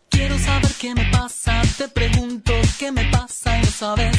Quiero 0.10 0.38
saber 0.40 0.72
qué 0.80 0.96
me 0.96 1.06
pasa, 1.12 1.62
te 1.78 1.88
pregunto 1.90 2.54
qué 2.78 2.92
me 2.92 3.06
pasa 3.06 3.58
y 3.58 3.62
no 3.62 3.68
sabes 3.68 4.19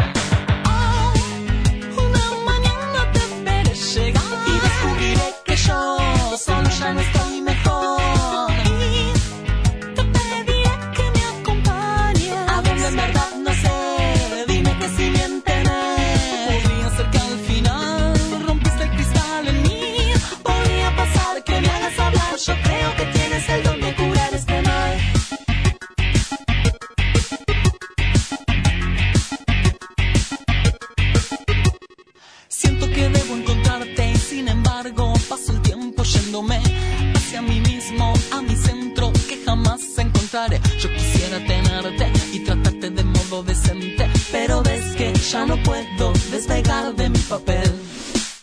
Solo 6.99 7.20
Pero 44.31 44.63
ves 44.63 44.95
que 44.95 45.13
ya 45.13 45.45
no 45.45 45.57
puedo 45.63 46.13
despegar 46.31 46.95
de 46.95 47.09
mi 47.09 47.19
papel. 47.19 47.69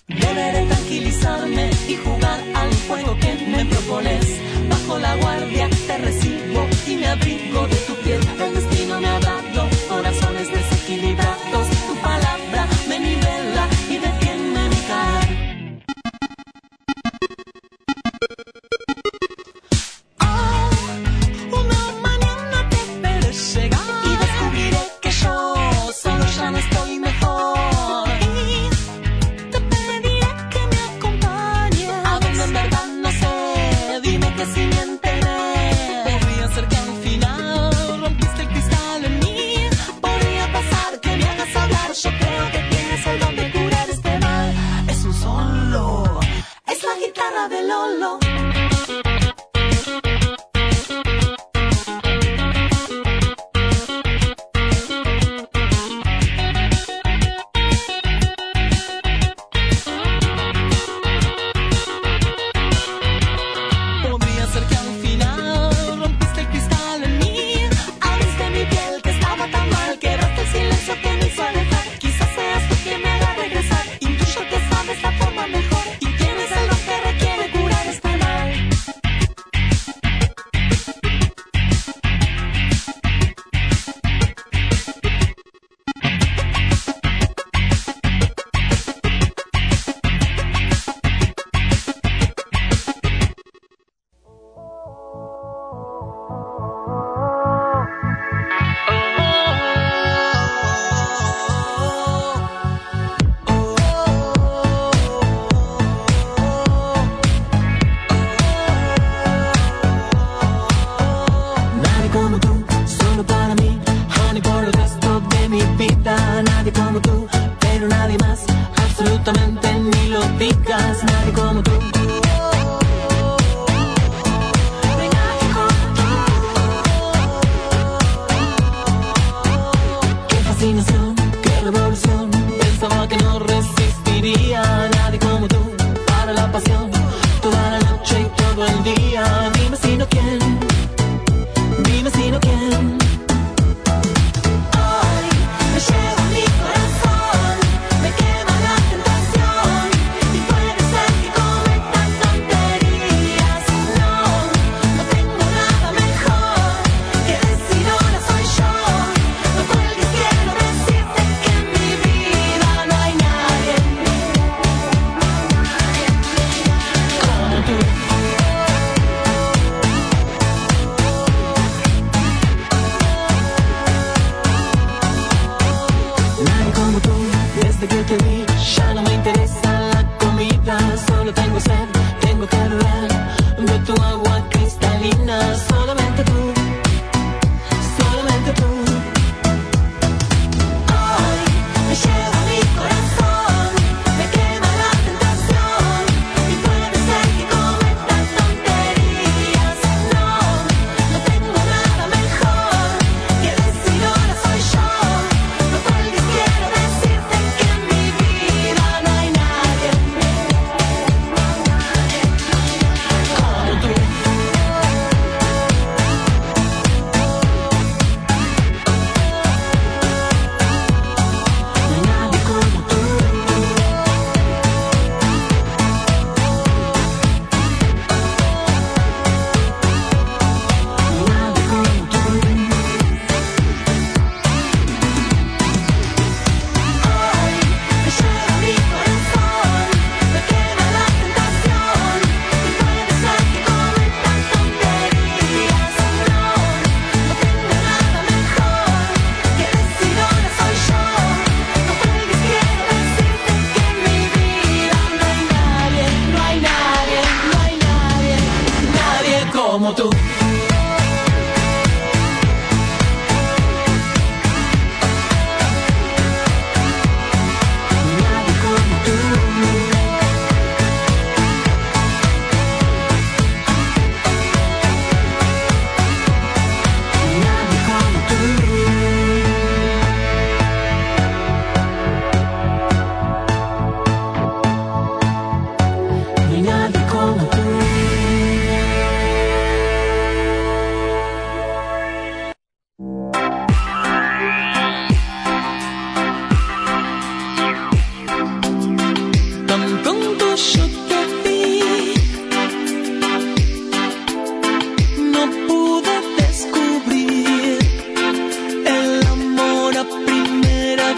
Deberé 0.06 0.66
tranquilizarme 0.66 1.70
y 1.88 1.96
jugar 1.96 2.40
al 2.54 2.70
juego 2.86 3.16
que 3.20 3.32
me 3.46 3.64
propones. 3.64 4.26
Bajo 4.68 4.98
la 4.98 5.16
guardia 5.16 5.68
te 5.86 5.98
recibo 5.98 6.66
y 6.86 6.96
me 6.96 7.06
abrigo 7.06 7.66
de 7.68 7.77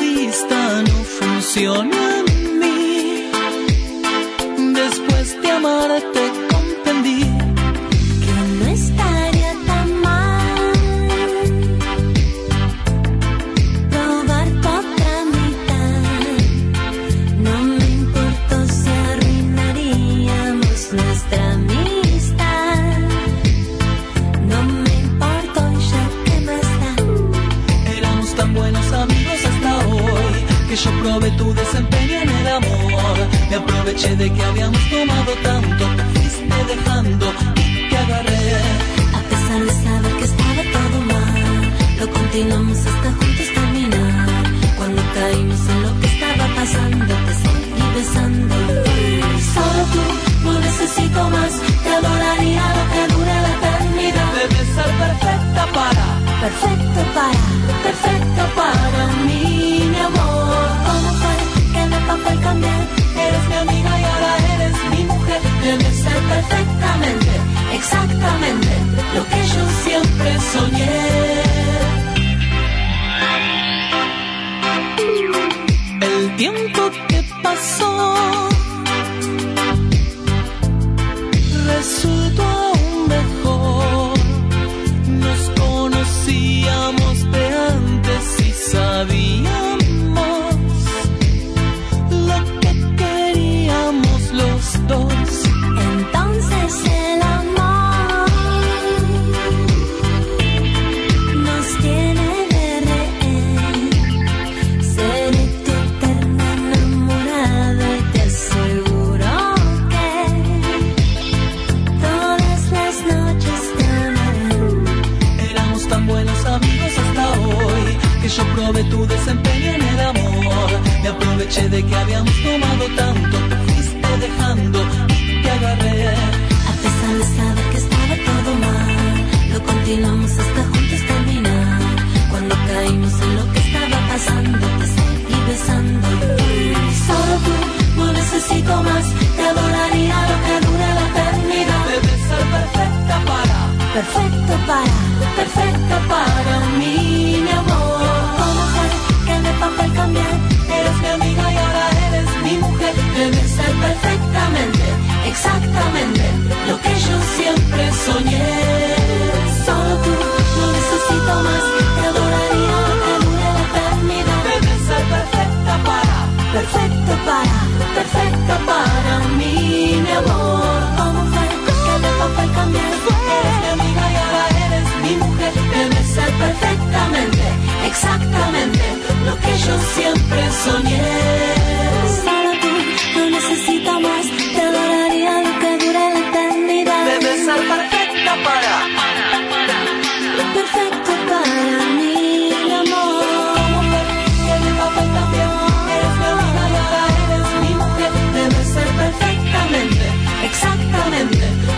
vista 0.00 0.82
no 0.82 1.04
funciona. 1.04 2.19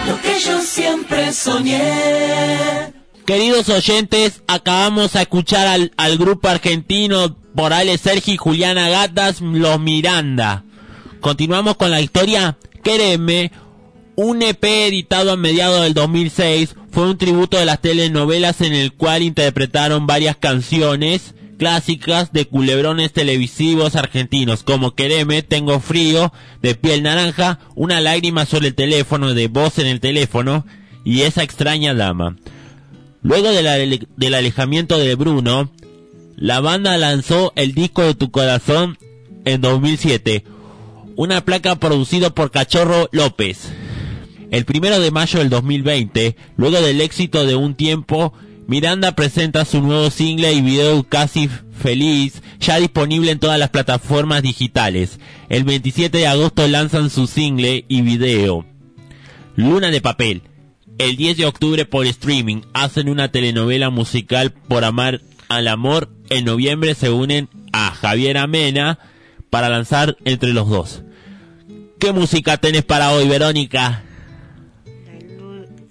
lo 0.07 0.21
que 0.21 0.39
yo 0.41 0.61
siempre 0.61 1.33
soñé. 1.33 2.93
Queridos 3.27 3.69
oyentes, 3.69 4.43
acabamos 4.47 5.17
a 5.17 5.23
escuchar 5.23 5.67
al, 5.67 5.93
al 5.97 6.19
grupo 6.19 6.49
argentino 6.49 7.37
Morales 7.55 8.01
Sergi 8.01 8.33
y 8.33 8.37
Juliana 8.37 8.89
Gatas, 8.89 9.41
Los 9.41 9.81
Miranda. 9.81 10.65
Continuamos 11.21 11.77
con 11.77 11.91
la 11.91 12.01
historia 12.01 12.59
Quereme, 12.83 13.53
un 14.17 14.43
EP 14.43 14.65
editado 14.65 15.33
a 15.33 15.37
mediados 15.37 15.83
del 15.83 15.95
2006, 15.95 16.75
fue 16.91 17.09
un 17.09 17.17
tributo 17.17 17.59
de 17.59 17.65
las 17.65 17.81
telenovelas 17.81 18.61
en 18.61 18.73
el 18.75 18.93
cual 18.93 19.23
interpretaron 19.23 20.07
varias 20.07 20.37
canciones 20.37 21.35
clásicas 21.63 22.33
de 22.33 22.49
culebrones 22.49 23.13
televisivos 23.13 23.95
argentinos 23.95 24.65
como 24.65 24.97
Quereme, 24.97 25.43
Tengo 25.43 25.79
Frío, 25.79 26.33
De 26.61 26.75
Piel 26.75 27.05
Naranja, 27.05 27.61
Una 27.77 28.01
Lágrima 28.01 28.47
sobre 28.47 28.67
el 28.67 28.75
teléfono, 28.75 29.33
de 29.33 29.47
Voz 29.47 29.79
en 29.79 29.87
el 29.87 30.01
teléfono 30.01 30.67
y 31.05 31.21
Esa 31.21 31.45
extraña 31.45 31.95
dama. 31.95 32.37
Luego 33.23 33.51
del 33.51 34.35
alejamiento 34.35 34.99
de 34.99 35.15
Bruno, 35.15 35.71
la 36.35 36.59
banda 36.59 36.99
lanzó 36.99 37.53
el 37.55 37.75
disco 37.75 38.03
de 38.03 38.17
Tu 38.17 38.33
Corazón 38.33 38.99
en 39.45 39.61
2007, 39.61 40.43
una 41.15 41.45
placa 41.45 41.77
producida 41.77 42.31
por 42.31 42.51
Cachorro 42.51 43.09
López. 43.13 43.71
El 44.51 44.65
primero 44.65 44.99
de 44.99 45.13
mayo 45.13 45.39
del 45.39 45.49
2020, 45.49 46.35
luego 46.57 46.81
del 46.81 47.01
éxito 47.01 47.47
de 47.47 47.55
un 47.55 47.77
tiempo, 47.77 48.33
Miranda 48.73 49.13
presenta 49.13 49.67
su 49.67 49.83
nuevo 49.83 50.09
single 50.09 50.51
y 50.55 50.63
video 50.63 51.03
Casi 51.03 51.47
Feliz, 51.73 52.43
ya 52.59 52.79
disponible 52.79 53.31
en 53.31 53.39
todas 53.39 53.59
las 53.59 53.69
plataformas 53.69 54.41
digitales. 54.41 55.21
El 55.51 55.65
27 55.65 56.17
de 56.17 56.27
agosto 56.27 56.67
lanzan 56.67 57.11
su 57.11 57.27
single 57.27 57.85
y 57.87 58.01
video. 58.01 58.65
Luna 59.57 59.91
de 59.91 60.01
Papel. 60.01 60.41
El 60.97 61.19
10 61.19 61.37
de 61.37 61.45
octubre 61.45 61.85
por 61.85 62.07
streaming 62.07 62.63
hacen 62.73 63.11
una 63.11 63.29
telenovela 63.31 63.91
musical 63.91 64.53
por 64.53 64.85
amar 64.87 65.21
al 65.51 65.69
amor. 65.69 66.09
En 66.31 66.47
noviembre 66.47 66.95
se 66.95 67.11
unen 67.11 67.51
a 67.75 67.91
Javier 67.91 68.39
Amena 68.39 68.99
para 69.51 69.69
lanzar 69.69 70.17
entre 70.25 70.55
los 70.55 70.71
dos. 70.71 71.03
¿Qué 71.99 72.13
música 72.13 72.57
tenés 72.57 72.85
para 72.85 73.13
hoy, 73.13 73.29
Verónica? 73.29 74.03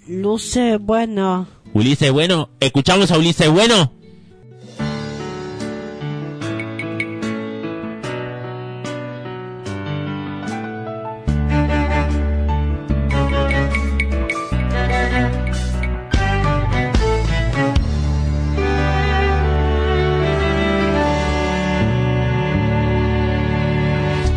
Luce, 0.08 0.78
bueno. 0.78 1.61
Ulises 1.74 2.12
Bueno, 2.12 2.50
escuchamos 2.60 3.10
a 3.10 3.18
Ulises 3.18 3.50
Bueno. 3.50 3.92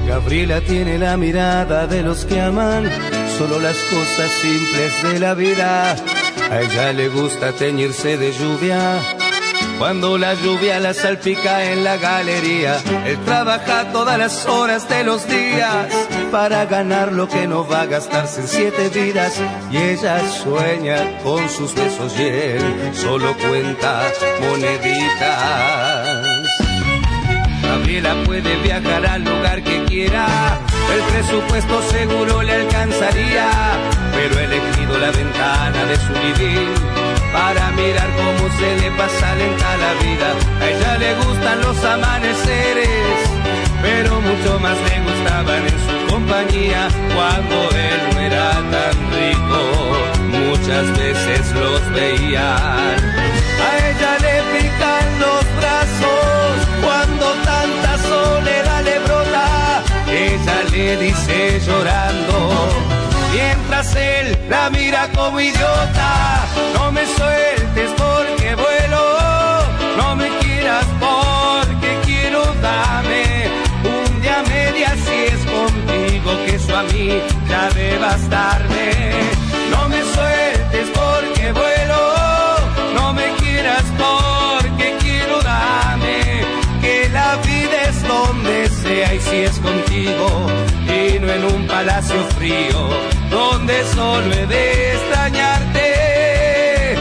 Gabriela 0.07 0.61
tiene 0.61 0.97
la 0.97 1.17
mirada 1.17 1.86
de 1.86 2.01
los 2.01 2.23
que 2.25 2.39
aman 2.39 2.89
solo 3.38 3.59
las 3.59 3.75
cosas 3.75 4.31
simples 4.31 5.03
de 5.03 5.19
la 5.19 5.33
vida 5.33 5.95
a 6.52 6.62
ella 6.62 6.93
le 6.93 7.10
gusta 7.10 7.52
teñirse 7.54 8.18
de 8.18 8.32
lluvia. 8.32 9.00
Cuando 9.78 10.18
la 10.18 10.34
lluvia 10.36 10.80
la 10.80 10.93
salpica 10.93 11.66
en 11.66 11.84
la 11.84 11.98
galería, 11.98 12.78
él 13.06 13.18
trabaja 13.26 13.91
todas 13.91 14.18
las 14.18 14.46
horas 14.46 14.88
de 14.88 15.04
los 15.04 15.28
días 15.28 15.88
para 16.32 16.66
ganar 16.66 17.12
lo 17.12 17.28
que 17.28 17.46
no 17.46 17.68
va 17.68 17.82
a 17.82 17.86
gastarse 17.86 18.41
en 18.41 18.48
siete 18.48 18.89
vidas. 18.89 19.34
Y 19.72 19.78
ella 19.78 20.22
sueña 20.30 21.20
con 21.24 21.50
sus 21.50 21.76
besos 21.76 22.18
y 22.18 22.24
él 22.24 22.91
solo 22.93 23.36
cuenta 23.38 24.04
moneditas. 24.39 26.26
Gabriela 27.62 28.16
puede 28.26 28.56
viajar 28.58 29.06
al 29.06 29.24
lugar 29.24 29.62
que 29.64 29.84
quiera, 29.86 30.26
el 30.93 31.02
presupuesto 31.12 31.82
seguro 31.84 32.41
le 32.41 32.54
alcanzaría, 32.54 33.50
pero 34.28 34.39
he 34.39 34.45
elegido 34.45 34.97
la 34.97 35.11
ventana 35.11 35.86
de 35.86 35.95
su 35.97 36.11
living 36.13 36.73
para 37.32 37.71
mirar 37.71 38.09
cómo 38.15 38.49
se 38.57 38.76
le 38.82 38.89
pasa 38.97 39.36
lenta 39.36 39.78
la 39.78 39.93
vida. 40.03 40.30
A 40.61 40.69
ella 40.69 40.97
le 40.97 41.13
gustan 41.15 41.61
los 41.61 41.86
amaneceres, 41.86 42.89
pero 43.84 44.21
mucho 44.21 44.59
más 44.59 44.78
le 44.88 44.95
gustaban 45.07 45.61
en 45.71 45.78
su 45.86 46.13
compañía 46.13 46.88
cuando 47.13 47.55
él 47.88 47.99
no 48.13 48.19
era 48.19 48.51
tan 48.73 48.95
rico. 49.19 49.61
Muchas 50.39 50.86
veces 50.97 51.51
los 51.51 51.82
veían. 51.91 52.97
A 53.67 53.71
ella 53.89 54.11
le 54.26 54.36
pican 54.53 55.07
los 55.19 55.43
brazos 55.59 56.53
cuando 56.84 57.26
tanta 57.51 57.97
soledad 58.09 58.84
le 58.86 58.99
brota. 59.05 59.84
Ella 60.07 60.57
le 60.71 60.97
dice 60.97 61.61
llorando 61.67 62.34
él 63.95 64.38
la 64.49 64.69
mira 64.69 65.09
como 65.13 65.39
idiota. 65.39 66.45
No 66.73 66.91
me 66.91 67.05
sueltes 67.05 67.91
porque 67.97 68.55
vuelo, 68.55 69.03
no 69.97 70.15
me 70.15 70.29
quieras 70.39 70.86
porque 70.99 71.99
quiero 72.05 72.43
dame 72.61 73.47
un 73.83 74.21
día 74.21 74.43
media 74.47 74.95
si 75.05 75.17
es 75.33 75.41
contigo 75.45 76.31
que 76.45 76.55
eso 76.55 76.77
a 76.77 76.83
mí 76.83 77.21
ya 77.49 77.69
de 77.71 77.97
bastarme. 77.97 78.91
No 79.71 79.89
me 79.89 80.01
sueltes 80.13 80.88
porque 80.93 81.51
vuelo, 81.51 82.01
no 82.95 83.13
me 83.13 83.27
quieras 83.41 83.83
porque 83.97 84.95
quiero 85.01 85.41
dame 85.41 86.43
que 86.81 87.09
la 87.09 87.36
vida 87.38 87.81
es 87.89 88.07
donde 88.07 88.64
sea 88.86 89.13
y 89.13 89.19
si 89.19 89.36
es 89.38 89.57
contigo 89.59 90.47
y 90.88 91.17
en 91.17 91.45
un 91.45 91.67
palacio 91.67 92.23
frío 92.38 92.89
donde 93.29 93.83
solo 93.95 94.33
he 94.33 94.45
de 94.45 94.93
extrañarte. 94.93 96.95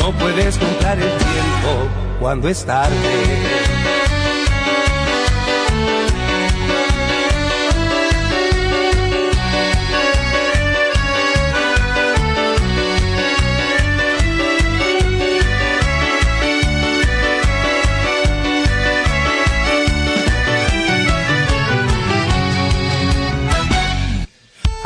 No 0.00 0.12
puedes 0.12 0.56
comprar 0.56 0.98
el 0.98 1.10
tiempo 1.10 1.88
cuando 2.18 2.48
es 2.48 2.64
tarde. 2.64 3.47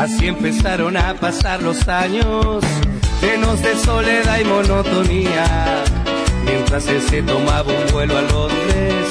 Así 0.02 0.26
empezaron 0.26 0.96
a 0.96 1.14
pasar 1.14 1.62
los 1.62 1.86
años, 1.86 2.64
llenos 3.20 3.62
de 3.62 3.76
soledad 3.76 4.40
y 4.40 4.44
monotonía. 4.44 5.84
Mientras 6.44 6.88
él 6.88 7.00
se 7.02 7.22
tomaba 7.22 7.72
un 7.72 7.92
vuelo 7.92 8.18
a 8.18 8.22
Londres, 8.22 9.06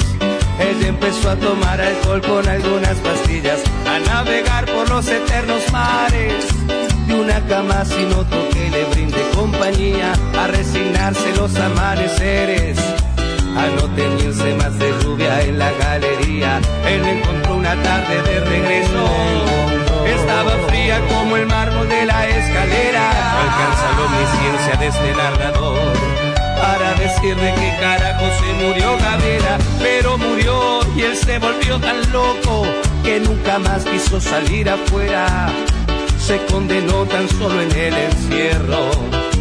ella 0.60 0.88
empezó 0.88 1.30
a 1.30 1.36
tomar 1.36 1.80
alcohol 1.80 2.20
con 2.20 2.46
algunas 2.46 2.94
pastillas, 2.98 3.62
a 3.86 4.00
navegar 4.00 4.66
por 4.66 4.90
los 4.90 5.08
eternos 5.08 5.62
mares. 5.72 6.46
De 7.06 7.14
una 7.14 7.40
cama 7.46 7.86
sin 7.86 8.12
otro 8.12 8.50
que 8.50 8.68
le 8.68 8.84
brinde 8.84 9.30
compañía, 9.34 10.12
a 10.38 10.46
resignarse 10.48 11.34
los 11.36 11.56
amaneceres 11.56 12.78
a 13.56 13.66
no 13.76 13.88
teñirse 13.94 14.54
más 14.56 14.78
de 14.78 14.92
lluvia 15.02 15.42
en 15.42 15.58
la 15.58 15.70
galería. 15.72 16.60
Él 16.86 17.04
encontró 17.06 17.56
una 17.56 17.74
tarde 17.82 18.22
de 18.22 18.40
regreso. 18.40 19.04
Estaba 20.06 20.52
fría 20.68 21.00
como 21.08 21.36
el 21.36 21.46
mármol 21.46 21.88
de 21.88 22.04
la 22.06 22.28
escalera. 22.28 23.04
Alcanza 23.42 23.86
la 23.96 24.02
omnisciencia 24.06 24.76
de 24.80 24.86
este 24.88 25.14
narrador 25.14 25.92
para 26.60 26.94
decirle 26.94 27.54
que 27.54 27.76
carajo 27.80 28.26
se 28.40 28.64
murió 28.64 28.96
Gabriela, 28.98 29.58
pero 29.80 30.16
murió 30.16 30.80
y 30.96 31.02
él 31.02 31.16
se 31.16 31.38
volvió 31.38 31.80
tan 31.80 31.98
loco 32.12 32.64
que 33.02 33.20
nunca 33.20 33.58
más 33.58 33.84
quiso 33.84 34.20
salir 34.20 34.70
afuera. 34.70 35.48
Se 36.18 36.38
condenó 36.46 37.04
tan 37.06 37.28
solo 37.28 37.60
en 37.60 37.72
el 37.72 37.94
encierro 37.94 38.90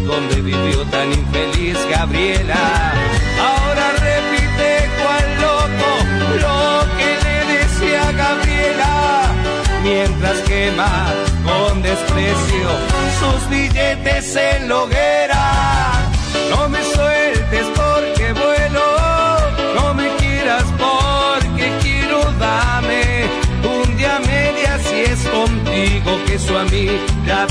donde 0.06 0.42
vivió 0.42 0.84
tan 0.86 1.12
infeliz 1.12 1.78
Gabriela. 1.90 2.94
Ahora 3.48 3.86
repite 4.08 4.70
cual 5.00 5.26
loco 5.46 5.92
lo 6.46 6.62
que 6.98 7.10
le 7.26 7.38
decía 7.58 8.04
Gabriela, 8.24 8.96
mientras 9.84 10.38
quema 10.50 10.94
con 11.44 11.82
desprecio 11.82 12.70
sus 13.20 13.50
billetes 13.50 14.36
en 14.36 14.70
la 14.70 14.78
hoguera. 14.78 15.46
No 16.52 16.70
me 16.70 16.82
sueltes 16.84 17.66
porque 17.82 18.34
vuelo, 18.34 18.88
no 19.76 19.94
me 19.94 20.08
quieras 20.18 20.66
porque 20.78 21.66
quiero 21.82 22.20
dame 22.40 23.26
un 23.64 23.98
día 23.98 24.20
media 24.20 24.80
si 24.88 25.02
es 25.12 25.22
contigo 25.28 26.12
que 26.26 26.36
eso 26.36 26.58
a 26.58 26.64
mí 26.66 26.88
ya. 27.26 27.42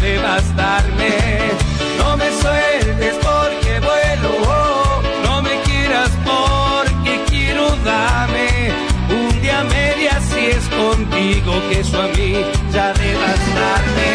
Eso 11.72 12.00
a 12.00 12.08
mí 12.08 12.34
ya 12.72 12.92
de 12.92 13.14
bastarme. 13.16 14.12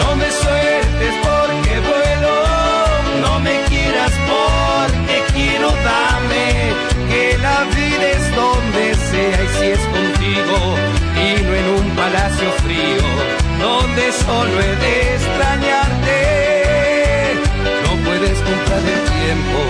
No 0.00 0.16
me 0.16 0.30
sueltes 0.30 1.14
porque 1.22 1.80
vuelo, 1.90 2.34
no 3.22 3.40
me 3.40 3.54
quieras 3.68 4.12
porque 4.32 5.22
quiero 5.32 5.68
dame 5.70 6.72
que 7.08 7.38
la 7.38 7.64
vida 7.76 8.06
es 8.18 8.24
donde 8.34 8.94
sea 9.10 9.42
y 9.42 9.48
si 9.56 9.66
es 9.76 9.80
contigo 9.96 10.56
y 11.16 11.42
no 11.42 11.54
en 11.54 11.66
un 11.80 11.86
palacio 11.96 12.50
frío 12.64 13.04
donde 13.60 14.12
solo 14.12 14.60
he 14.60 14.76
de 14.84 15.14
extrañarte. 15.14 16.18
No 17.84 17.90
puedes 18.04 18.38
comprar 18.38 18.82
el 18.94 19.02
tiempo 19.22 19.60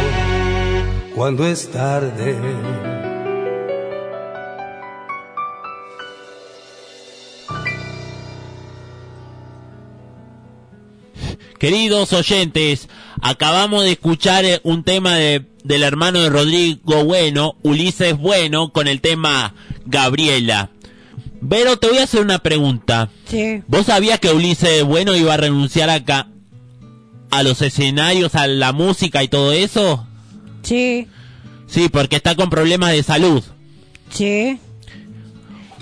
cuando 1.14 1.46
es 1.46 1.70
tarde. 1.70 3.03
Queridos 11.68 12.12
oyentes, 12.12 12.90
acabamos 13.22 13.84
de 13.84 13.92
escuchar 13.92 14.44
eh, 14.44 14.60
un 14.64 14.84
tema 14.84 15.16
de, 15.16 15.46
del 15.64 15.82
hermano 15.82 16.20
de 16.20 16.28
Rodrigo 16.28 17.04
Bueno, 17.04 17.56
Ulises 17.62 18.18
Bueno, 18.18 18.70
con 18.70 18.86
el 18.86 19.00
tema 19.00 19.54
Gabriela. 19.86 20.68
Pero 21.48 21.78
te 21.78 21.88
voy 21.88 21.96
a 21.96 22.02
hacer 22.04 22.20
una 22.20 22.38
pregunta. 22.40 23.08
Sí, 23.26 23.62
¿Vos 23.66 23.86
sabías 23.86 24.20
que 24.20 24.30
Ulises 24.34 24.84
Bueno 24.84 25.16
iba 25.16 25.32
a 25.32 25.38
renunciar 25.38 25.88
acá 25.88 26.28
a 27.30 27.42
los 27.42 27.62
escenarios, 27.62 28.34
a 28.34 28.46
la 28.46 28.72
música 28.74 29.22
y 29.22 29.28
todo 29.28 29.52
eso? 29.52 30.06
sí, 30.62 31.08
Sí, 31.66 31.88
porque 31.88 32.16
está 32.16 32.34
con 32.36 32.50
problemas 32.50 32.92
de 32.92 33.02
salud. 33.02 33.42
sí. 34.10 34.58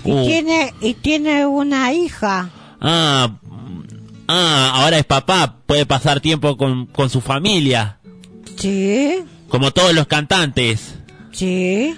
Y 0.05 0.11
Uh. 0.11 0.25
tiene 0.25 0.73
y 0.79 0.93
tiene 0.93 1.45
una 1.45 1.91
hija. 1.93 2.49
Ah, 2.79 3.35
ah, 4.27 4.71
ahora 4.75 4.97
es 4.97 5.05
papá, 5.05 5.57
puede 5.65 5.85
pasar 5.85 6.19
tiempo 6.19 6.57
con, 6.57 6.85
con 6.87 7.09
su 7.09 7.21
familia, 7.21 7.99
Sí, 8.57 9.23
como 9.49 9.71
todos 9.71 9.93
los 9.93 10.07
cantantes. 10.07 10.95
sí. 11.31 11.95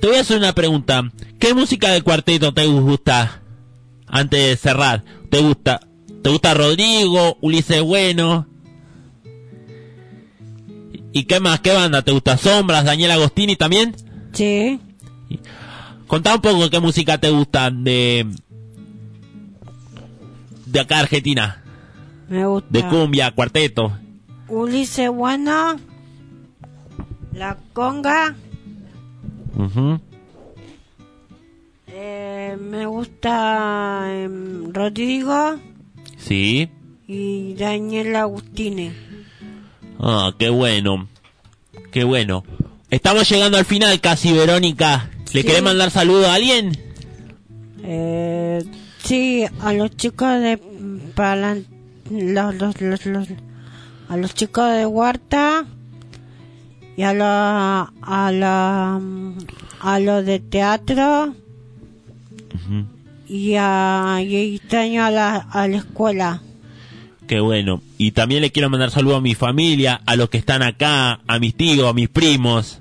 Te 0.00 0.08
voy 0.08 0.16
a 0.18 0.20
hacer 0.20 0.36
una 0.36 0.52
pregunta. 0.52 1.10
¿Qué 1.38 1.54
música 1.54 1.90
de 1.90 2.02
cuarteto 2.02 2.52
te 2.52 2.66
gusta? 2.66 3.40
Antes 4.06 4.38
de 4.50 4.56
cerrar. 4.56 5.02
¿Te 5.30 5.40
gusta? 5.40 5.80
¿Te 6.22 6.28
gusta 6.28 6.52
Rodrigo, 6.52 7.38
Ulises 7.40 7.80
Bueno? 7.80 8.46
¿Y 11.12 11.24
qué 11.24 11.40
más? 11.40 11.60
¿Qué 11.60 11.72
banda? 11.72 12.02
¿Te 12.02 12.12
gusta 12.12 12.36
Sombras, 12.36 12.84
Daniel 12.84 13.12
Agostini 13.12 13.56
también? 13.56 13.94
Sí, 14.32 14.78
Contá 16.06 16.34
un 16.34 16.40
poco 16.42 16.68
qué 16.68 16.80
música 16.80 17.16
te 17.18 17.30
gusta 17.30 17.70
de 17.70 18.26
de 20.74 20.80
acá 20.80 20.98
Argentina, 20.98 21.62
Me 22.28 22.44
gusta. 22.46 22.68
de 22.70 22.86
cumbia, 22.88 23.30
cuarteto. 23.30 23.96
Ulises 24.48 25.08
Bueno. 25.10 25.78
La 27.32 27.56
Conga. 27.72 28.34
Eh, 31.86 32.56
me 32.60 32.86
gusta 32.86 34.06
em, 34.12 34.72
Rodrigo 34.72 35.56
Sí. 36.18 36.68
y 37.06 37.54
Daniel 37.54 38.16
Agustini. 38.16 38.92
Ah, 40.00 40.32
qué 40.38 40.48
bueno. 40.50 41.08
Qué 41.92 42.04
bueno. 42.04 42.44
Estamos 42.90 43.28
llegando 43.28 43.58
al 43.58 43.64
final 43.64 44.00
casi, 44.00 44.32
Verónica. 44.32 45.08
¿Le 45.32 45.40
Sí. 45.42 45.46
querés 45.46 45.62
mandar 45.62 45.90
saludo 45.90 46.28
a 46.28 46.34
alguien? 46.34 46.76
Eh, 47.82 48.43
sí, 49.04 49.44
a 49.60 49.72
los 49.72 49.96
chicos 49.96 50.40
de 50.40 50.58
Palan- 51.14 51.66
los, 52.10 52.54
los, 52.56 52.80
los, 52.80 53.06
los- 53.06 53.28
a 54.08 54.16
los 54.16 54.34
chicos 54.34 54.70
de 54.72 54.84
Huerta 54.86 55.64
y 56.96 57.02
a 57.02 57.14
la 57.14 57.92
a 58.02 58.30
la 58.32 59.00
a 59.80 59.98
los 60.00 60.24
de 60.26 60.38
teatro 60.40 61.34
y 63.26 63.54
a 63.58 64.18
y 64.22 64.56
extraño 64.56 65.04
a 65.04 65.10
la 65.10 65.36
a 65.36 65.66
la 65.68 65.76
escuela. 65.78 66.42
Qué 67.26 67.40
bueno. 67.40 67.80
Y 67.96 68.10
también 68.12 68.42
le 68.42 68.52
quiero 68.52 68.68
mandar 68.68 68.90
saludo 68.90 69.16
a 69.16 69.20
mi 69.22 69.34
familia, 69.34 70.00
a 70.04 70.14
los 70.16 70.28
que 70.28 70.36
están 70.36 70.62
acá, 70.62 71.20
a 71.26 71.38
mis 71.38 71.54
tíos, 71.54 71.88
a 71.88 71.94
mis 71.94 72.10
primos. 72.10 72.80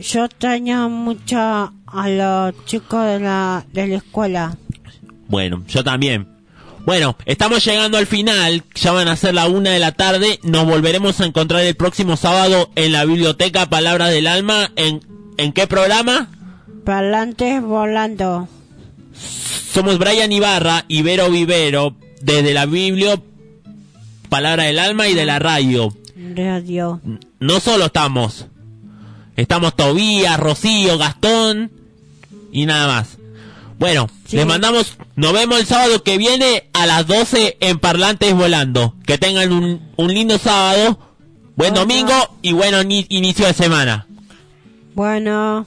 Yo 0.00 0.24
extraño 0.24 0.88
mucho 0.88 1.38
a 1.38 2.08
los 2.08 2.64
chicos 2.64 3.04
de 3.06 3.20
la 3.20 3.64
de 3.72 3.86
la 3.86 3.96
escuela. 3.96 4.56
Bueno, 5.28 5.62
yo 5.68 5.84
también. 5.84 6.26
Bueno, 6.84 7.16
estamos 7.26 7.64
llegando 7.64 7.98
al 7.98 8.06
final, 8.06 8.64
ya 8.74 8.92
van 8.92 9.08
a 9.08 9.16
ser 9.16 9.34
la 9.34 9.46
una 9.46 9.70
de 9.70 9.78
la 9.78 9.92
tarde, 9.92 10.40
nos 10.42 10.64
volveremos 10.64 11.20
a 11.20 11.26
encontrar 11.26 11.62
el 11.62 11.74
próximo 11.74 12.16
sábado 12.16 12.70
en 12.76 12.92
la 12.92 13.04
biblioteca 13.04 13.68
Palabras 13.68 14.10
del 14.10 14.26
Alma, 14.26 14.70
¿en, 14.74 15.00
¿en 15.36 15.52
qué 15.52 15.66
programa? 15.66 16.28
Parlantes 16.86 17.62
volando. 17.62 18.48
Somos 19.70 19.98
Brian 19.98 20.32
Ibarra 20.32 20.86
y 20.88 21.02
Vero 21.02 21.30
Vivero, 21.30 21.94
desde 22.22 22.54
la 22.54 22.64
Biblio 22.64 23.22
Palabra 24.30 24.64
del 24.64 24.78
Alma 24.78 25.08
y 25.08 25.14
de 25.14 25.26
la 25.26 25.38
radio. 25.38 25.94
Radio. 26.34 27.02
No 27.38 27.60
solo 27.60 27.86
estamos, 27.86 28.46
estamos 29.36 29.76
Tobías, 29.76 30.40
Rocío, 30.40 30.96
Gastón 30.96 31.70
y 32.50 32.64
nada 32.64 32.86
más. 32.86 33.18
Bueno, 33.78 34.08
Sí. 34.28 34.36
les 34.36 34.46
mandamos, 34.46 34.98
nos 35.16 35.32
vemos 35.32 35.58
el 35.58 35.66
sábado 35.66 36.02
que 36.02 36.18
viene 36.18 36.68
a 36.74 36.86
las 36.86 37.06
12 37.06 37.56
en 37.60 37.78
Parlantes 37.78 38.34
Volando. 38.34 38.94
Que 39.06 39.16
tengan 39.18 39.50
un, 39.52 39.80
un 39.96 40.12
lindo 40.14 40.36
sábado, 40.38 40.98
buen 41.56 41.72
Bueno. 41.74 41.80
domingo 41.80 42.36
y 42.42 42.52
buen 42.52 42.74
ini- 42.74 43.06
inicio 43.08 43.46
de 43.46 43.54
semana. 43.54 44.06
Bueno. 44.94 45.66